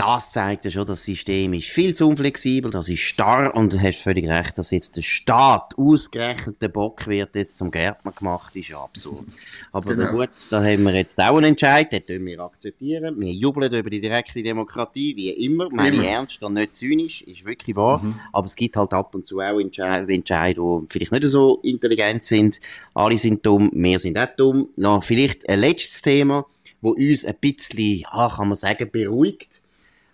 Das 0.00 0.32
zeigt 0.32 0.64
ja 0.64 0.70
schon, 0.70 0.86
das 0.86 1.04
System 1.04 1.52
ist 1.52 1.68
viel 1.68 1.94
zu 1.94 2.08
unflexibel, 2.08 2.70
das 2.70 2.88
ist 2.88 3.00
starr 3.00 3.54
und 3.54 3.74
du 3.74 3.78
hast 3.78 4.00
völlig 4.00 4.26
recht, 4.26 4.56
dass 4.56 4.70
jetzt 4.70 4.96
der 4.96 5.02
Staat 5.02 5.76
ausgerechnet 5.76 6.56
der 6.62 6.68
Bock 6.68 7.06
wird 7.06 7.34
jetzt 7.34 7.58
zum 7.58 7.70
Gärtner 7.70 8.12
gemacht, 8.12 8.56
ist 8.56 8.68
ja 8.68 8.82
absurd. 8.82 9.26
Aber 9.72 9.94
Genau. 9.94 10.04
na 10.04 10.10
gut, 10.12 10.30
da 10.48 10.62
haben 10.64 10.84
wir 10.84 10.94
jetzt 10.94 11.18
auch 11.18 11.36
einen 11.36 11.48
Entscheid, 11.50 11.92
den 11.92 12.06
können 12.06 12.24
wir 12.24 12.40
akzeptieren. 12.40 13.20
Wir 13.20 13.30
jubeln 13.30 13.70
über 13.74 13.90
die 13.90 14.00
direkte 14.00 14.42
Demokratie, 14.42 15.14
wie 15.16 15.28
immer. 15.44 15.68
Meine 15.70 15.96
Immer. 15.96 16.02
Mhm. 16.04 16.08
ernst 16.08 16.42
und 16.42 16.54
nicht 16.54 16.74
zynisch, 16.74 17.20
ist 17.22 17.44
wirklich 17.44 17.76
wahr. 17.76 18.02
Aber 18.32 18.46
es 18.46 18.56
gibt 18.56 18.76
halt 18.78 18.94
ab 18.94 19.14
und 19.14 19.26
zu 19.26 19.40
auch 19.40 19.60
Entscheid 19.60 20.08
Entscheide, 20.08 20.62
die 20.62 20.86
vielleicht 20.88 21.12
nicht 21.12 21.24
so 21.24 21.58
intelligent 21.62 22.24
sind. 22.24 22.58
Alle 22.94 23.18
sind 23.18 23.44
dumm, 23.44 23.70
wir 23.74 24.00
sind 24.00 24.18
auch 24.18 24.34
dumm. 24.34 24.70
Noch 24.76 25.04
vielleicht 25.04 25.46
ein 25.46 25.58
letztes 25.58 26.00
Thema, 26.00 26.46
wo 26.80 26.92
uns 26.92 27.26
ein 27.26 27.34
bisschen, 27.38 27.98
ja, 28.10 28.32
kann 28.34 28.48
man 28.48 28.56
sagen, 28.56 28.88
beruhigt. 28.90 29.59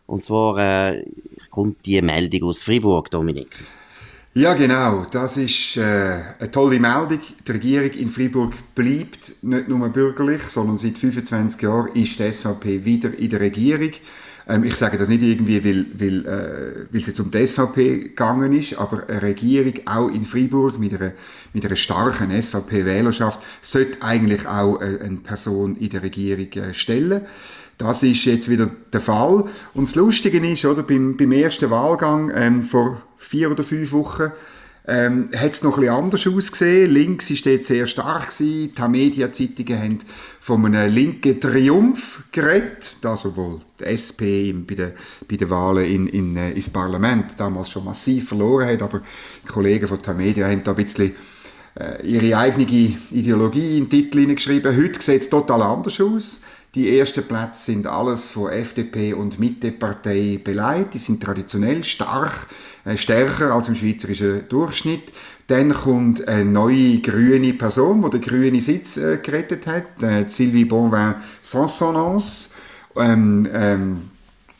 Und 0.06 0.22
zwar 0.22 0.58
äh, 0.58 1.04
kommt 1.50 1.84
die 1.86 2.00
Meldung 2.00 2.44
aus 2.44 2.62
Fribourg, 2.62 3.10
Dominik. 3.10 3.56
Ja, 4.34 4.52
genau. 4.52 5.06
Das 5.10 5.38
ist 5.38 5.78
äh, 5.78 6.20
eine 6.38 6.50
tolle 6.50 6.78
Meldung. 6.78 7.20
Die 7.46 7.52
Regierung 7.52 7.90
in 7.92 8.08
Freiburg 8.08 8.52
bleibt 8.74 9.32
nicht 9.42 9.68
nur 9.68 9.88
bürgerlich, 9.88 10.42
sondern 10.48 10.76
seit 10.76 10.98
25 10.98 11.62
Jahren 11.62 11.88
ist 11.94 12.18
die 12.18 12.30
SVP 12.30 12.84
wieder 12.84 13.18
in 13.18 13.30
der 13.30 13.40
Regierung. 13.40 13.92
Ähm, 14.46 14.64
ich 14.64 14.76
sage 14.76 14.98
das 14.98 15.08
nicht 15.08 15.22
irgendwie, 15.22 15.64
weil, 15.64 15.86
weil, 15.94 16.26
äh, 16.26 16.86
weil 16.92 17.00
es 17.00 17.06
jetzt 17.06 17.18
um 17.18 17.30
die 17.30 17.46
SVP 17.46 17.98
gegangen 17.98 18.52
ist, 18.52 18.78
aber 18.78 19.08
eine 19.08 19.22
Regierung 19.22 19.72
auch 19.86 20.08
in 20.08 20.26
Freiburg 20.26 20.78
mit 20.78 20.92
einer, 20.92 21.12
mit 21.54 21.64
einer 21.64 21.76
starken 21.76 22.30
SVP-Wählerschaft 22.30 23.40
sollte 23.62 24.02
eigentlich 24.02 24.46
auch 24.46 24.80
äh, 24.82 24.98
eine 25.02 25.16
Person 25.16 25.76
in 25.76 25.88
der 25.88 26.02
Regierung 26.02 26.52
äh, 26.52 26.74
stellen. 26.74 27.22
Das 27.78 28.02
ist 28.02 28.24
jetzt 28.24 28.48
wieder 28.48 28.70
der 28.92 29.00
Fall. 29.00 29.44
Und 29.74 29.88
das 29.88 29.94
Lustige 29.94 30.38
ist, 30.46 30.64
oder, 30.64 30.82
beim, 30.82 31.16
beim 31.16 31.32
ersten 31.32 31.70
Wahlgang 31.70 32.32
ähm, 32.34 32.62
vor 32.62 33.02
vier 33.18 33.50
oder 33.50 33.62
fünf 33.62 33.92
Wochen 33.92 34.32
ähm, 34.88 35.30
hat 35.36 35.52
es 35.52 35.62
noch 35.62 35.76
bisschen 35.76 35.92
anders 35.92 36.26
ausgesehen. 36.26 36.90
Links 36.90 37.30
ist 37.30 37.44
dort 37.44 37.64
sehr 37.64 37.86
stark 37.86 38.28
gewesen. 38.28 38.72
Die 38.74 38.88
Media-Zeitungen 38.88 39.82
haben 39.82 39.98
von 40.40 40.64
einem 40.64 40.92
linken 40.94 41.40
Triumph 41.40 42.22
geredet, 42.30 42.96
das 43.02 43.26
obwohl 43.26 43.60
die 43.80 43.84
SP 43.90 44.52
bei 44.52 44.74
den, 44.74 44.92
bei 45.28 45.36
den 45.36 45.50
Wahlen 45.50 45.84
in, 45.84 46.06
in, 46.06 46.36
äh, 46.36 46.52
ins 46.52 46.70
Parlament 46.70 47.34
damals 47.36 47.70
schon 47.70 47.84
massiv 47.84 48.28
verloren 48.28 48.68
hat, 48.68 48.82
aber 48.82 49.02
die 49.42 49.48
Kollegen 49.48 49.88
von 49.88 50.00
Tamedia 50.00 50.46
haben 50.46 50.62
da 50.62 50.70
ein 50.70 50.82
bisschen 50.82 51.12
äh, 51.78 52.06
ihre 52.06 52.38
eigene 52.38 52.64
Ideologie 53.10 53.78
in 53.78 53.88
den 53.88 53.90
Titel 53.90 54.20
hineingeschrieben. 54.20 54.76
Heute 54.76 55.02
sieht 55.02 55.22
es 55.22 55.28
total 55.28 55.62
anders 55.62 56.00
aus. 56.00 56.40
Die 56.76 56.98
ersten 56.98 57.24
Plätze 57.24 57.72
sind 57.72 57.86
alles 57.86 58.32
von 58.32 58.50
FDP 58.52 59.14
und 59.14 59.38
Mittepartei 59.38 60.38
beleidigt. 60.44 60.92
Die 60.92 60.98
sind 60.98 61.22
traditionell 61.22 61.82
stark, 61.82 62.48
äh, 62.84 62.98
stärker 62.98 63.54
als 63.54 63.68
im 63.68 63.74
schweizerischen 63.74 64.46
Durchschnitt. 64.50 65.10
Dann 65.46 65.72
kommt 65.72 66.28
eine 66.28 66.44
neue 66.44 67.00
grüne 67.00 67.54
Person, 67.54 68.02
die 68.02 68.10
den 68.10 68.20
grünen 68.20 68.60
Sitz 68.60 68.98
äh, 68.98 69.16
gerettet 69.16 69.66
hat, 69.66 70.02
äh, 70.02 70.28
Sylvie 70.28 70.66
Bonvin 70.66 71.14
Sansonance. 71.40 72.50
Ähm, 72.94 73.48
ähm, 73.54 74.10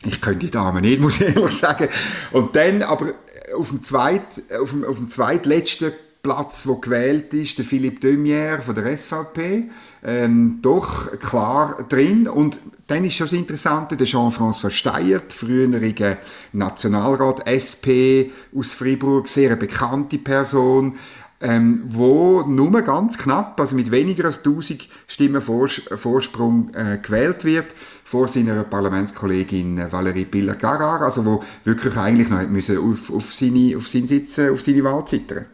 ich 0.03 0.19
könnte 0.19 0.47
die 0.47 0.51
Dame 0.51 0.81
nicht, 0.81 0.99
muss 0.99 1.21
ich 1.21 1.35
ehrlich 1.35 1.51
sagen. 1.51 1.87
Und 2.31 2.55
dann 2.55 2.81
aber 2.81 3.13
auf 3.55 3.69
dem, 3.69 3.83
zweit, 3.83 4.41
auf 4.59 4.71
dem, 4.71 4.83
auf 4.85 4.97
dem 4.97 5.07
zweitletzten 5.07 5.91
Platz, 6.27 6.67
wo 6.67 6.75
gewählt 6.75 7.33
ist, 7.33 7.57
der 7.57 7.63
Philippe 7.63 8.01
Demier 8.01 8.61
von 8.61 8.75
der 8.75 8.97
SVP, 8.97 9.69
ähm, 10.03 10.59
doch 10.61 11.17
klar 11.21 11.85
drin. 11.87 12.27
Und 12.27 12.59
dann 12.87 13.05
ist 13.05 13.13
schon 13.13 13.27
das 13.27 13.33
Interessante, 13.33 13.95
der 13.95 14.07
Jean-François 14.07 14.69
Steyert, 14.69 15.31
früheriger 15.31 16.17
Nationalrat 16.51 17.47
SP 17.47 18.27
aus 18.53 18.73
Freiburg, 18.73 19.29
sehr 19.29 19.51
eine 19.51 19.55
bekannte 19.55 20.17
Person, 20.17 20.95
ähm, 21.39 21.83
wo 21.85 22.41
nur 22.41 22.81
ganz 22.81 23.17
knapp, 23.17 23.57
also 23.61 23.77
mit 23.77 23.89
weniger 23.89 24.25
als 24.25 24.39
1000 24.39 24.89
Stimmen 25.07 25.41
Vorsprung 25.41 26.73
äh, 26.73 26.97
gewählt 27.01 27.45
wird 27.45 27.67
vor 28.03 28.27
seiner 28.27 28.65
Parlamentskollegin 28.65 29.79
Valérie 29.79 30.25
Piller-Garar, 30.25 31.03
also 31.03 31.23
wo 31.23 31.43
wirklich 31.63 31.95
eigentlich 31.95 32.27
noch 32.27 32.45
müssen 32.49 32.79
auf, 32.79 33.13
auf, 33.13 33.33
seine, 33.33 33.77
auf 33.77 33.87
seinen 33.87 34.07
Sitz, 34.07 34.37
auf 34.39 34.59
seine 34.59 34.83
Wahl 34.83 35.07
zittern. 35.07 35.45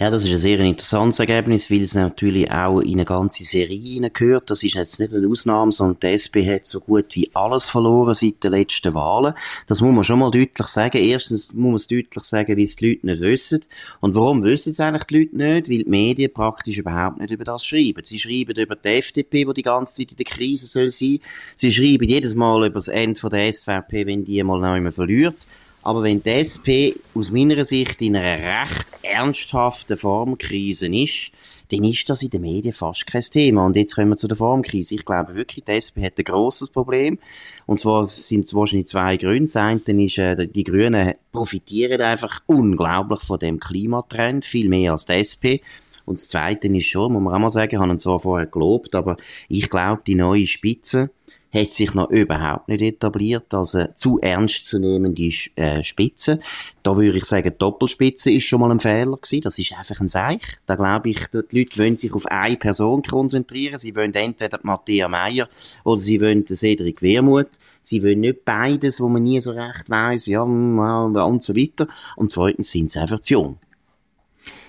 Ja, 0.00 0.10
das 0.10 0.24
ist 0.24 0.30
ein 0.32 0.38
sehr 0.38 0.58
interessantes 0.58 1.20
Ergebnis, 1.20 1.70
weil 1.70 1.82
es 1.82 1.94
natürlich 1.94 2.50
auch 2.50 2.80
in 2.80 2.94
eine 2.94 3.04
ganze 3.04 3.44
Serie 3.44 4.10
gehört. 4.10 4.50
Das 4.50 4.64
ist 4.64 4.74
jetzt 4.74 4.98
nicht 4.98 5.14
eine 5.14 5.28
Ausnahme, 5.28 5.70
sondern 5.70 6.00
die 6.00 6.08
SP 6.18 6.42
hat 6.50 6.66
so 6.66 6.80
gut 6.80 7.14
wie 7.14 7.30
alles 7.32 7.68
verloren 7.68 8.12
seit 8.16 8.42
den 8.42 8.50
letzten 8.50 8.92
Wahlen. 8.92 9.34
Das 9.68 9.80
muss 9.80 9.94
man 9.94 10.02
schon 10.02 10.18
mal 10.18 10.32
deutlich 10.32 10.66
sagen. 10.66 10.98
Erstens 10.98 11.54
muss 11.54 11.64
man 11.64 11.74
es 11.76 11.86
deutlich 11.86 12.24
sagen, 12.24 12.56
weil 12.56 12.64
es 12.64 12.74
die 12.74 12.88
Leute 12.88 13.06
nicht 13.06 13.20
wissen. 13.20 13.64
Und 14.00 14.16
warum 14.16 14.42
wissen 14.42 14.70
es 14.70 14.80
eigentlich 14.80 15.04
die 15.04 15.18
Leute 15.20 15.36
nicht? 15.36 15.70
Weil 15.70 15.84
die 15.84 15.88
Medien 15.88 16.32
praktisch 16.32 16.76
überhaupt 16.76 17.20
nicht 17.20 17.30
über 17.30 17.44
das 17.44 17.64
schreiben. 17.64 18.02
Sie 18.02 18.18
schreiben 18.18 18.56
über 18.56 18.74
die 18.74 18.88
FDP, 18.88 19.44
die 19.44 19.54
die 19.54 19.62
ganze 19.62 19.94
Zeit 19.94 20.10
in 20.10 20.16
der 20.16 20.26
Krise 20.26 20.66
soll 20.66 20.90
sein. 20.90 21.20
Sie 21.54 21.70
schreiben 21.70 22.08
jedes 22.08 22.34
Mal 22.34 22.66
über 22.66 22.74
das 22.74 22.88
Ende 22.88 23.20
der 23.30 23.52
SVP, 23.52 24.06
wenn 24.06 24.24
die 24.24 24.42
mal 24.42 24.58
noch 24.58 24.74
immer 24.74 24.90
verliert. 24.90 25.36
Aber 25.84 26.02
wenn 26.02 26.22
die 26.22 26.30
SP 26.40 26.96
aus 27.14 27.30
meiner 27.30 27.62
Sicht 27.64 28.00
in 28.00 28.16
einer 28.16 28.62
recht 28.62 28.86
ernsthaften 29.02 29.98
Formkrise 29.98 30.86
ist, 30.86 31.30
dann 31.70 31.84
ist 31.84 32.08
das 32.08 32.22
in 32.22 32.30
den 32.30 32.40
Medien 32.40 32.72
fast 32.72 33.06
kein 33.06 33.20
Thema. 33.20 33.66
Und 33.66 33.76
jetzt 33.76 33.94
kommen 33.94 34.08
wir 34.08 34.16
zu 34.16 34.26
der 34.26 34.36
Formkrise. 34.36 34.94
Ich 34.94 35.04
glaube 35.04 35.34
wirklich, 35.34 35.64
die 35.64 35.72
SP 35.76 36.00
hat 36.04 36.18
ein 36.18 36.24
grosses 36.24 36.70
Problem. 36.70 37.18
Und 37.66 37.78
zwar 37.78 38.08
sind 38.08 38.46
es 38.46 38.54
wahrscheinlich 38.54 38.86
zwei 38.86 39.18
Gründe. 39.18 39.46
Das 39.46 39.56
eine 39.56 40.04
ist, 40.04 40.18
äh, 40.18 40.48
die 40.48 40.64
Grünen 40.64 41.14
profitieren 41.32 42.00
einfach 42.00 42.40
unglaublich 42.46 43.20
von 43.20 43.38
dem 43.38 43.60
Klimatrend, 43.60 44.46
viel 44.46 44.70
mehr 44.70 44.92
als 44.92 45.04
die 45.04 45.12
SP. 45.20 45.60
Und 46.06 46.18
das 46.18 46.28
Zweite 46.28 46.68
ist 46.68 46.86
schon, 46.86 47.12
muss 47.12 47.22
man 47.22 47.34
auch 47.34 47.38
mal 47.38 47.50
sagen, 47.50 47.74
ich 47.74 47.80
habe 47.80 47.90
ihn 47.90 47.98
zwar 47.98 48.20
vorher 48.20 48.46
gelobt, 48.46 48.94
aber 48.94 49.16
ich 49.48 49.70
glaube, 49.70 50.02
die 50.06 50.14
neue 50.14 50.46
Spitze, 50.46 51.10
hat 51.54 51.70
sich 51.70 51.94
noch 51.94 52.10
überhaupt 52.10 52.68
nicht 52.68 52.82
etabliert 52.82 53.54
als 53.54 53.74
eine 53.74 53.94
zu 53.94 54.18
ernst 54.20 54.66
zu 54.66 54.78
nehmende 54.78 55.30
äh, 55.54 55.82
Spitze. 55.82 56.40
Da 56.82 56.96
würde 56.96 57.18
ich 57.18 57.24
sagen, 57.24 57.54
Doppelspitze 57.56 58.30
ist 58.30 58.44
schon 58.44 58.60
mal 58.60 58.70
ein 58.70 58.80
Fehler 58.80 59.16
gewesen. 59.16 59.42
Das 59.42 59.58
ist 59.58 59.72
einfach 59.72 60.00
ein 60.00 60.08
Seich. 60.08 60.42
Da 60.66 60.74
glaube 60.74 61.10
ich, 61.10 61.20
die 61.28 61.58
Leute 61.58 61.78
wollen 61.78 61.96
sich 61.96 62.12
auf 62.12 62.26
eine 62.26 62.56
Person 62.56 63.02
konzentrieren. 63.02 63.78
Sie 63.78 63.94
wollen 63.94 64.12
entweder 64.14 64.58
Matthias 64.62 65.08
Meyer 65.08 65.48
oder 65.84 65.98
sie 65.98 66.20
wollen 66.20 66.44
Cedric 66.46 67.00
Wermuth. 67.02 67.50
Sie 67.82 68.02
wollen 68.02 68.20
nicht 68.20 68.44
beides, 68.44 69.00
wo 69.00 69.08
man 69.08 69.22
nie 69.22 69.40
so 69.40 69.52
recht 69.52 69.88
weiss, 69.88 70.26
ja, 70.26 70.42
und 70.42 71.42
so 71.42 71.54
weiter. 71.54 71.86
Und 72.16 72.32
zweitens 72.32 72.70
sind 72.70 72.90
sie 72.90 72.98
einfach 72.98 73.20
zu 73.20 73.34
jung. 73.34 73.58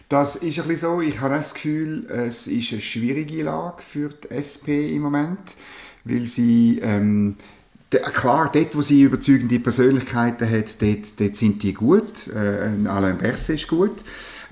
Das 0.09 0.35
ist 0.35 0.59
ein 0.59 0.67
bisschen 0.67 0.91
so. 0.91 1.01
Ich 1.01 1.19
habe 1.19 1.33
das 1.33 1.55
Gefühl, 1.55 2.05
es 2.09 2.45
ist 2.45 2.71
eine 2.73 2.81
schwierige 2.81 3.43
Lage 3.43 3.81
für 3.81 4.09
die 4.09 4.29
SP 4.29 4.93
im 4.93 5.01
Moment 5.01 5.55
weil 6.05 6.25
sie 6.27 6.79
ähm, 6.81 7.35
klar, 7.89 8.51
dort, 8.53 8.75
wo 8.75 8.81
sie 8.81 9.03
überzeugende 9.03 9.59
Persönlichkeiten 9.59 10.49
hat, 10.49 10.81
dort, 10.81 11.19
dort 11.19 11.35
sind 11.35 11.61
die 11.63 11.73
gut. 11.73 12.27
Äh, 12.27 12.87
Alain 12.87 13.17
Berset 13.17 13.55
ist 13.55 13.67
gut. 13.67 14.03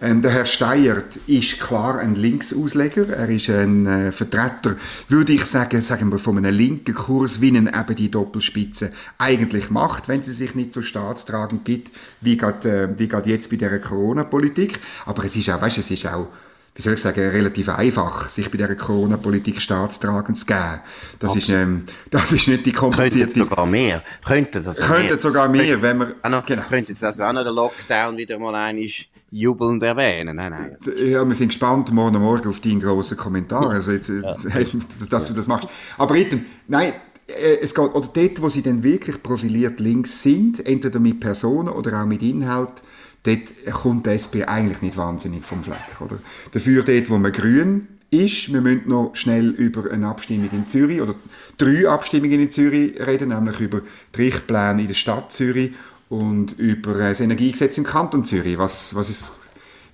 Ähm, 0.01 0.21
der 0.21 0.31
Herr 0.31 0.45
Steyert 0.45 1.17
ist 1.27 1.59
klar 1.59 1.99
ein 1.99 2.15
Linksausleger. 2.15 3.09
Er 3.09 3.29
ist 3.29 3.49
ein 3.49 3.85
äh, 3.85 4.11
Vertreter, 4.11 4.75
würde 5.07 5.33
ich 5.33 5.45
sagen, 5.45 5.81
sagen 5.81 6.11
wir, 6.11 6.19
von 6.19 6.37
einem 6.37 6.55
linken 6.55 6.95
Kurs, 6.95 7.41
wie 7.41 7.49
ihn 7.49 7.67
eben 7.67 7.95
die 7.95 8.09
Doppelspitze 8.09 8.91
eigentlich 9.17 9.69
macht, 9.69 10.07
wenn 10.07 10.23
sie 10.23 10.33
sich 10.33 10.55
nicht 10.55 10.73
so 10.73 10.81
staatstragend 10.81 11.63
gibt, 11.63 11.91
wie 12.21 12.37
gerade 12.37 12.95
äh, 12.99 13.29
jetzt 13.29 13.49
bei 13.49 13.55
der 13.55 13.79
Corona-Politik. 13.79 14.79
Aber 15.05 15.23
es 15.25 15.35
ist 15.35 15.49
auch, 15.49 15.61
weißt, 15.61 15.77
es 15.77 15.91
ist 15.91 16.07
auch 16.07 16.27
wie 16.75 16.81
soll 16.81 16.95
ich 16.95 17.01
sagen, 17.01 17.29
relativ 17.29 17.69
einfach, 17.69 18.29
sich 18.29 18.49
bei 18.49 18.57
dieser 18.57 18.75
Corona-Politik 18.75 19.61
staatstragend 19.61 20.37
zu 20.37 20.45
geben. 20.47 20.81
Das 21.19 21.35
ist, 21.35 21.49
ähm, 21.49 21.83
das 22.09 22.31
ist 22.31 22.47
nicht 22.47 22.65
die 22.65 22.71
komplizierte... 22.71 23.33
Könnte 23.33 23.49
sogar 23.49 23.65
mehr. 23.67 24.03
Könnte 24.25 24.61
das 24.61 24.77
Könnte 24.77 25.21
sogar 25.21 25.49
mehr, 25.49 25.81
wenn 25.83 25.97
man... 25.97 26.13
Auch 26.23 26.29
noch, 26.29 26.45
genau. 26.45 26.63
Könnte 26.63 26.91
jetzt 26.91 27.03
also 27.03 27.23
auch 27.23 27.33
noch 27.33 27.43
den 27.43 27.53
Lockdown 27.53 28.17
wieder 28.17 28.39
mal 28.39 28.55
einmal 28.55 28.87
jubelnd 29.29 29.83
erwähnen. 29.83 30.35
Nein, 30.35 30.51
nein. 30.51 30.77
Ja, 31.05 31.27
wir 31.27 31.35
sind 31.35 31.49
gespannt 31.49 31.91
morgen 31.91 32.19
Morgen 32.19 32.47
auf 32.49 32.59
deinen 32.59 32.79
grossen 32.79 33.17
Kommentar, 33.17 33.69
also 33.69 33.91
jetzt, 33.91 34.09
ja. 34.09 34.21
dass 35.09 35.27
du 35.27 35.33
das 35.33 35.47
machst. 35.47 35.67
Aber 35.97 36.13
Ritten, 36.13 36.45
nein, 36.67 36.93
äh, 37.27 37.57
es 37.61 37.73
geht, 37.73 37.83
oder 37.83 38.09
dort, 38.13 38.41
wo 38.41 38.49
sie 38.49 38.61
dann 38.61 38.83
wirklich 38.83 39.21
profiliert 39.21 39.79
links 39.79 40.21
sind, 40.21 40.65
entweder 40.65 40.99
mit 40.99 41.19
Personen 41.19 41.69
oder 41.69 42.01
auch 42.01 42.05
mit 42.05 42.21
Inhalt, 42.21 42.83
dort 43.23 43.73
kommt 43.73 44.05
die 44.05 44.11
SP 44.11 44.43
eigentlich 44.45 44.81
nicht 44.81 44.97
wahnsinnig 44.97 45.45
vom 45.45 45.63
Fleck. 45.63 45.99
Oder? 45.99 46.19
Dafür 46.51 46.83
dort, 46.83 47.09
wo 47.09 47.17
man 47.17 47.31
grün 47.31 47.87
ist, 48.11 48.53
wir 48.53 48.61
müssen 48.61 48.89
noch 48.89 49.15
schnell 49.15 49.49
über 49.49 49.91
eine 49.91 50.07
Abstimmung 50.07 50.49
in 50.51 50.67
Zürich 50.67 51.01
oder 51.01 51.15
drei 51.57 51.89
Abstimmungen 51.89 52.39
in 52.39 52.51
Zürich 52.51 52.99
reden, 53.05 53.29
nämlich 53.29 53.59
über 53.59 53.81
die 54.15 54.21
Richtpläne 54.21 54.81
in 54.81 54.87
der 54.87 54.93
Stadt 54.93 55.31
Zürich 55.31 55.71
und 56.09 56.57
über 56.59 56.93
das 56.93 57.21
Energiegesetz 57.21 57.77
im 57.77 57.85
Kanton 57.85 58.23
Zürich. 58.23 58.57
Was, 58.57 58.93
was 58.93 59.09
ist, 59.09 59.39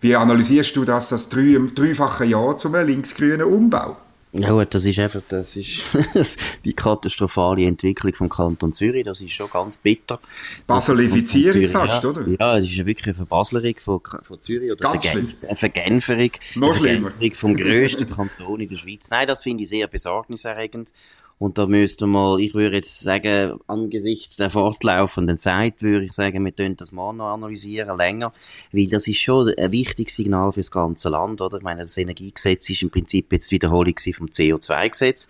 wie 0.02 0.16
analysierst 0.16 0.76
du 0.76 0.84
das, 0.84 1.10
das 1.10 1.30
dreifache 1.30 2.26
Ja 2.26 2.56
zum 2.58 2.74
linksgrünen 2.74 3.44
Umbau? 3.44 3.98
Ja 4.32 4.52
gut, 4.52 4.74
das 4.76 4.86
ist 4.86 5.00
einfach, 5.00 5.22
das 5.28 5.56
ist 5.56 5.82
die 6.66 6.74
katastrophale 6.74 7.66
Entwicklung 7.66 8.14
vom 8.14 8.30
Kanton 8.30 8.74
Zürich, 8.74 9.04
das 9.04 9.22
ist 9.22 9.34
schon 9.34 9.50
ganz 9.50 9.78
bitter. 9.78 10.20
Baselifizierung 10.68 11.68
fast, 11.68 12.04
ja, 12.04 12.10
oder? 12.10 12.28
Ja, 12.40 12.58
es 12.60 12.68
ist 12.68 12.86
wirklich 12.86 13.08
eine 13.08 13.16
Verbaslerung 13.16 13.74
von, 13.80 14.02
von 14.22 14.40
Zürich 14.40 14.72
oder 14.72 14.92
ganz 14.92 15.08
eine, 15.08 15.28
eine 15.42 15.56
Vergenferung, 15.56 16.32
Noch 16.56 16.78
eine 16.78 17.02
Vergenferung 17.02 17.34
vom 17.34 17.56
grössten 17.56 18.08
Kanton 18.08 18.60
in 18.60 18.70
der 18.70 18.78
Schweiz. 18.78 19.10
Nein, 19.10 19.26
das 19.26 19.42
finde 19.42 19.64
ich 19.64 19.70
sehr 19.70 19.88
besorgniserregend. 19.88 20.92
Und 21.40 21.58
da 21.58 21.66
müsste 21.68 22.06
mal, 22.06 22.40
ich 22.42 22.54
würde 22.54 22.76
jetzt 22.76 23.00
sagen, 23.00 23.60
angesichts 23.66 24.36
der 24.36 24.50
fortlaufenden 24.50 25.38
Zeit, 25.38 25.82
würde 25.82 26.06
ich 26.06 26.12
sagen, 26.12 26.44
wir 26.44 26.52
können 26.52 26.76
das 26.76 26.92
mal 26.92 27.14
noch 27.14 27.34
analysieren, 27.34 27.98
länger, 27.98 28.34
weil 28.74 28.88
das 28.88 29.08
ist 29.08 29.20
schon 29.20 29.54
ein 29.58 29.72
wichtiges 29.72 30.18
Signal 30.18 30.52
für 30.52 30.60
das 30.60 30.70
ganze 30.70 31.08
Land, 31.08 31.40
oder? 31.40 31.58
Ich 31.58 31.64
meine, 31.64 31.82
das 31.82 31.96
Energiegesetz 31.96 32.70
ist 32.70 32.82
im 32.82 32.90
Prinzip 32.90 33.32
jetzt 33.32 33.50
die 33.50 33.56
Wiederholung 33.56 33.96
vom 34.14 34.28
CO2-Gesetz. 34.28 35.30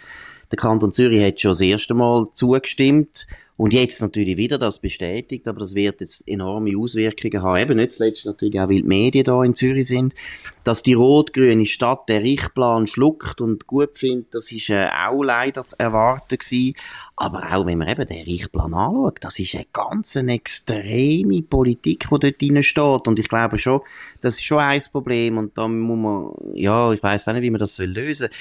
Der 0.52 0.58
Kanton 0.58 0.92
Zürich 0.94 1.24
hat 1.24 1.40
schon 1.40 1.52
das 1.52 1.62
erste 1.62 1.94
Mal 1.94 2.28
zugestimmt 2.34 3.28
und 3.60 3.74
jetzt 3.74 4.02
natürlich 4.02 4.38
wieder 4.38 4.58
das 4.58 4.80
bestätigt, 4.80 5.46
aber 5.46 5.60
das 5.60 5.76
wird 5.76 6.00
jetzt 6.00 6.26
enorme 6.26 6.78
Auswirkungen 6.78 7.44
haben. 7.44 7.58
Eben 7.58 7.76
nicht 7.76 7.92
zuletzt 7.92 8.26
natürlich 8.26 8.58
auch, 8.58 8.70
weil 8.70 8.78
die 8.78 8.84
Medien 8.84 9.26
da 9.26 9.44
in 9.44 9.54
Zürich 9.54 9.86
sind, 9.86 10.16
dass 10.64 10.82
die 10.82 10.94
rot-grüne 10.94 11.66
Stadt 11.66 12.08
den 12.08 12.22
Richtplan 12.22 12.88
schluckt 12.88 13.42
und 13.42 13.68
gut 13.68 13.98
findet, 13.98 14.34
das 14.34 14.50
ist 14.54 14.70
äh, 14.70 14.88
auch 14.88 15.22
leider 15.24 15.66
zu 15.66 15.78
erwarten 15.78 16.38
gewesen. 16.38 16.74
Aber 17.18 17.54
auch 17.54 17.66
wenn 17.66 17.80
man 17.80 17.90
eben 17.90 18.08
den 18.08 18.24
Richtplan 18.24 18.74
anschaut, 18.74 19.18
das 19.20 19.38
ist 19.40 19.56
eine 19.56 19.66
ganz 19.74 20.16
eine 20.16 20.36
extreme 20.36 21.42
Politik, 21.42 22.08
die 22.10 22.18
dort 22.18 22.42
drin 22.42 22.64
steht. 22.64 23.08
Und 23.10 23.20
ich 23.20 23.28
glaube 23.28 23.58
schon, 23.58 23.82
das 24.22 24.36
ist 24.36 24.46
schon 24.46 24.60
ein 24.60 24.82
Problem. 24.90 25.38
Und 25.38 25.58
da 25.58 25.68
muss 25.68 25.98
man, 25.98 26.32
ja, 26.54 26.94
ich 26.94 27.04
weiß 27.04 27.28
auch 27.28 27.34
nicht, 27.34 27.44
wie 27.44 27.52
man 27.52 27.60
das 27.60 27.78
lösen 27.78 28.30
soll 28.30 28.38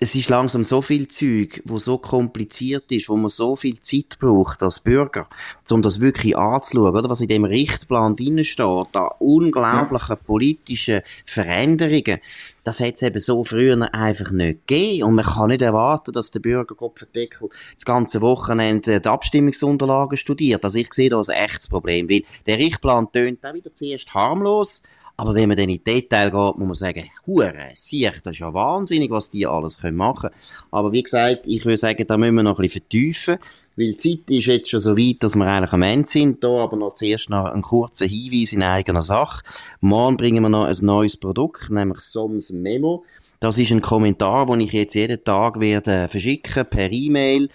es 0.00 0.14
ist 0.14 0.28
langsam 0.28 0.62
so 0.62 0.80
viel 0.80 1.08
Zeug, 1.08 1.60
wo 1.64 1.78
so 1.78 1.98
kompliziert 1.98 2.90
ist, 2.92 3.08
wo 3.08 3.16
man 3.16 3.30
so 3.30 3.56
viel 3.56 3.80
Zeit 3.80 4.18
braucht 4.20 4.62
als 4.62 4.78
Bürger, 4.80 5.28
um 5.70 5.82
das 5.82 6.00
wirklich 6.00 6.36
anzuschauen, 6.36 6.96
oder? 6.96 7.10
Was 7.10 7.20
in 7.20 7.28
dem 7.28 7.44
Richtplan 7.44 8.14
drin 8.14 8.44
steht, 8.44 8.86
da 8.92 9.06
unglaubliche 9.18 10.10
ja. 10.10 10.16
politische 10.16 11.02
Veränderungen, 11.26 12.20
das 12.62 12.80
hat 12.80 12.94
es 12.94 13.02
eben 13.02 13.18
so 13.18 13.42
früher 13.42 13.92
einfach 13.92 14.30
nicht 14.30 14.66
gegeben. 14.66 15.02
Und 15.04 15.14
man 15.16 15.24
kann 15.24 15.48
nicht 15.48 15.62
erwarten, 15.62 16.12
dass 16.12 16.30
der 16.30 16.40
Bürger 16.40 16.74
Kopfendeckel 16.74 17.48
das 17.74 17.84
ganze 17.84 18.20
Wochenende 18.20 19.00
die 19.00 19.08
Abstimmungsunterlagen 19.08 20.16
studiert. 20.16 20.64
Also 20.64 20.78
ich 20.78 20.92
sehe 20.92 21.10
da 21.10 21.18
ein 21.18 21.28
echtes 21.28 21.66
Problem, 21.66 22.08
weil 22.08 22.22
der 22.46 22.58
Richtplan 22.58 23.10
tönt 23.10 23.44
auch 23.44 23.54
wieder 23.54 23.74
zuerst 23.74 24.14
harmlos, 24.14 24.82
aber 25.20 25.34
wenn 25.34 25.48
man 25.48 25.56
dann 25.56 25.68
in 25.68 25.82
Detail 25.82 26.30
geht, 26.30 26.58
muss 26.58 26.58
man 26.58 26.74
sagen, 26.74 27.10
hure, 27.26 27.70
sieh, 27.74 28.08
das 28.22 28.34
ist 28.34 28.38
ja 28.38 28.54
wahnsinnig, 28.54 29.10
was 29.10 29.28
die 29.28 29.48
alles 29.48 29.82
machen 29.82 30.30
können. 30.30 30.34
Aber 30.70 30.92
wie 30.92 31.02
gesagt, 31.02 31.48
ich 31.48 31.64
würde 31.64 31.76
sagen, 31.76 32.06
da 32.06 32.16
müssen 32.16 32.36
wir 32.36 32.44
noch 32.44 32.60
ein 32.60 32.62
bisschen 32.62 32.82
vertiefen, 32.82 33.38
weil 33.74 33.94
die 33.94 33.96
Zeit 33.96 34.30
ist 34.30 34.46
jetzt 34.46 34.70
schon 34.70 34.78
so 34.78 34.96
weit, 34.96 35.16
dass 35.24 35.34
wir 35.34 35.44
eigentlich 35.44 35.72
am 35.72 35.82
Ende 35.82 36.08
sind. 36.08 36.44
Da 36.44 36.62
aber 36.62 36.76
noch 36.76 36.94
zuerst 36.94 37.30
noch 37.30 37.46
einen 37.46 37.62
kurzen 37.62 38.08
Hinweis 38.08 38.52
in 38.52 38.62
eigener 38.62 39.00
Sache. 39.02 39.42
Morgen 39.80 40.16
bringen 40.16 40.44
wir 40.44 40.50
noch 40.50 40.66
ein 40.66 40.76
neues 40.82 41.16
Produkt, 41.16 41.68
nämlich 41.68 41.98
Soms 41.98 42.50
Memo. 42.50 43.04
Das 43.40 43.58
ist 43.58 43.72
ein 43.72 43.80
Kommentar, 43.80 44.46
den 44.46 44.60
ich 44.60 44.72
jetzt 44.72 44.94
jeden 44.94 45.22
Tag 45.24 45.58
werde 45.58 46.06
verschicken 46.08 46.64
per 46.64 46.92
E-Mail 46.92 47.48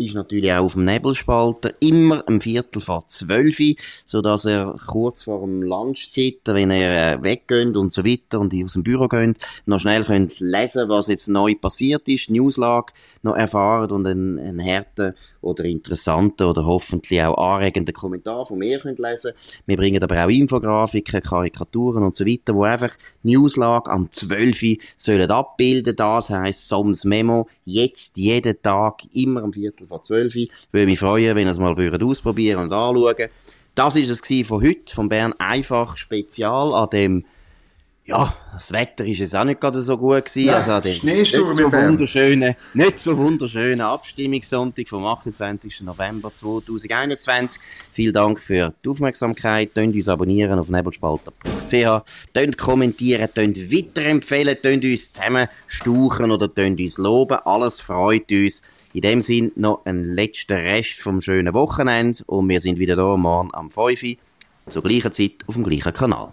ist 0.00 0.14
natürlich 0.14 0.52
auch 0.52 0.64
auf 0.64 0.72
dem 0.74 0.84
Nebelspalter 0.84 1.74
immer 1.80 2.24
ein 2.26 2.40
Viertel 2.40 2.80
vor 2.80 3.06
zwölf, 3.06 3.58
so 4.04 4.22
dass 4.22 4.44
er 4.44 4.76
kurz 4.86 5.22
vor 5.22 5.40
dem 5.40 5.62
Lunchzeit, 5.62 6.40
wenn 6.46 6.70
er 6.70 7.18
äh, 7.18 7.22
weggeht 7.22 7.76
und 7.76 7.92
so 7.92 8.04
weiter 8.04 8.40
und 8.40 8.54
aus 8.64 8.72
dem 8.72 8.82
Büro 8.82 9.08
geht, 9.08 9.36
noch 9.66 9.80
schnell 9.80 10.04
könnt 10.04 10.40
lesen, 10.40 10.88
was 10.88 11.08
jetzt 11.08 11.28
neu 11.28 11.54
passiert 11.54 12.08
ist, 12.08 12.30
Newslage 12.30 12.92
noch 13.22 13.36
erfahren 13.36 13.90
und 13.90 14.06
einen, 14.06 14.38
einen 14.38 14.64
harten 14.64 15.14
oder 15.40 15.64
interessanten 15.64 16.44
oder 16.44 16.64
hoffentlich 16.64 17.22
auch 17.22 17.36
anregenden 17.36 17.94
Kommentaren 17.94 18.46
von 18.46 18.58
mir 18.58 18.78
könnt 18.78 18.98
lesen 18.98 19.32
Wir 19.66 19.76
bringen 19.76 20.02
aber 20.02 20.24
auch 20.24 20.28
Infografiken, 20.28 21.22
Karikaturen 21.22 22.02
und 22.02 22.14
so 22.14 22.26
weiter, 22.26 22.54
wo 22.54 22.64
einfach 22.64 22.92
Newslage 23.22 23.90
am 23.90 24.10
12. 24.10 24.78
sollen 24.96 25.30
abbilden. 25.30 25.96
Das 25.96 26.30
heisst 26.30 26.68
Soms 26.68 27.04
Memo, 27.04 27.48
jetzt 27.64 28.16
jeden 28.16 28.60
Tag, 28.62 29.02
immer 29.14 29.42
am 29.42 29.52
Viertel 29.52 29.86
vor 29.86 30.02
12. 30.02 30.34
Würde 30.72 30.86
mich 30.86 30.98
freuen, 30.98 31.36
wenn 31.36 31.46
ihr 31.46 31.52
es 31.52 31.58
mal 31.58 31.76
würdet 31.76 32.02
ausprobieren 32.02 32.60
und 32.60 32.72
anschauen. 32.72 33.28
Das 33.74 33.96
ist 33.96 34.10
es 34.10 34.46
von 34.46 34.62
heute, 34.62 34.92
von 34.92 35.08
Bern 35.08 35.32
einfach 35.38 35.96
Spezial 35.96 36.74
an 36.74 36.90
dem 36.90 37.24
ja, 38.10 38.34
das 38.52 38.72
Wetter 38.72 39.04
ist 39.04 39.18
jetzt 39.20 39.36
auch 39.36 39.44
nicht 39.44 39.60
gerade 39.60 39.80
so 39.80 39.96
gut 39.96 40.24
gewesen. 40.24 40.48
Ja, 40.48 40.56
also 40.56 40.80
den 40.80 40.98
nicht 41.04 41.34
so 41.34 41.72
wunderschönen, 41.72 42.56
nicht 42.74 42.98
so 42.98 43.16
wunderschönen 43.16 43.80
Abstimmungssonntag 43.80 44.88
vom 44.88 45.06
28. 45.06 45.82
November 45.82 46.34
2021. 46.34 47.62
Vielen 47.92 48.12
Dank 48.12 48.40
für 48.40 48.74
die 48.84 48.88
Aufmerksamkeit. 48.88 49.74
Könnt 49.74 49.94
uns 49.94 50.08
abonnieren 50.08 50.58
auf 50.58 50.68
nebelspalter.ch. 50.68 52.02
Könnt 52.34 52.58
kommentieren, 52.58 53.28
könnt 53.32 53.72
weiterempfehlen, 53.72 54.56
könnt 54.60 54.84
uns 54.84 55.12
zusammen 55.12 55.46
stauchen 55.68 56.32
oder 56.32 56.48
könnt 56.48 56.80
uns 56.80 56.98
loben. 56.98 57.38
Alles 57.44 57.80
freut 57.80 58.30
uns. 58.32 58.62
In 58.92 59.02
dem 59.02 59.22
Sinn 59.22 59.52
noch 59.54 59.86
ein 59.86 60.02
letzter 60.02 60.56
Rest 60.56 61.00
vom 61.00 61.20
schönen 61.20 61.54
Wochenende 61.54 62.24
und 62.26 62.48
wir 62.48 62.60
sind 62.60 62.80
wieder 62.80 62.96
da 62.96 63.16
morgen 63.16 63.50
am 63.52 63.70
5 63.70 64.02
Uhr 64.02 64.16
zur 64.66 64.82
gleichen 64.82 65.12
Zeit 65.12 65.44
auf 65.46 65.54
dem 65.54 65.62
gleichen 65.62 65.92
Kanal. 65.92 66.32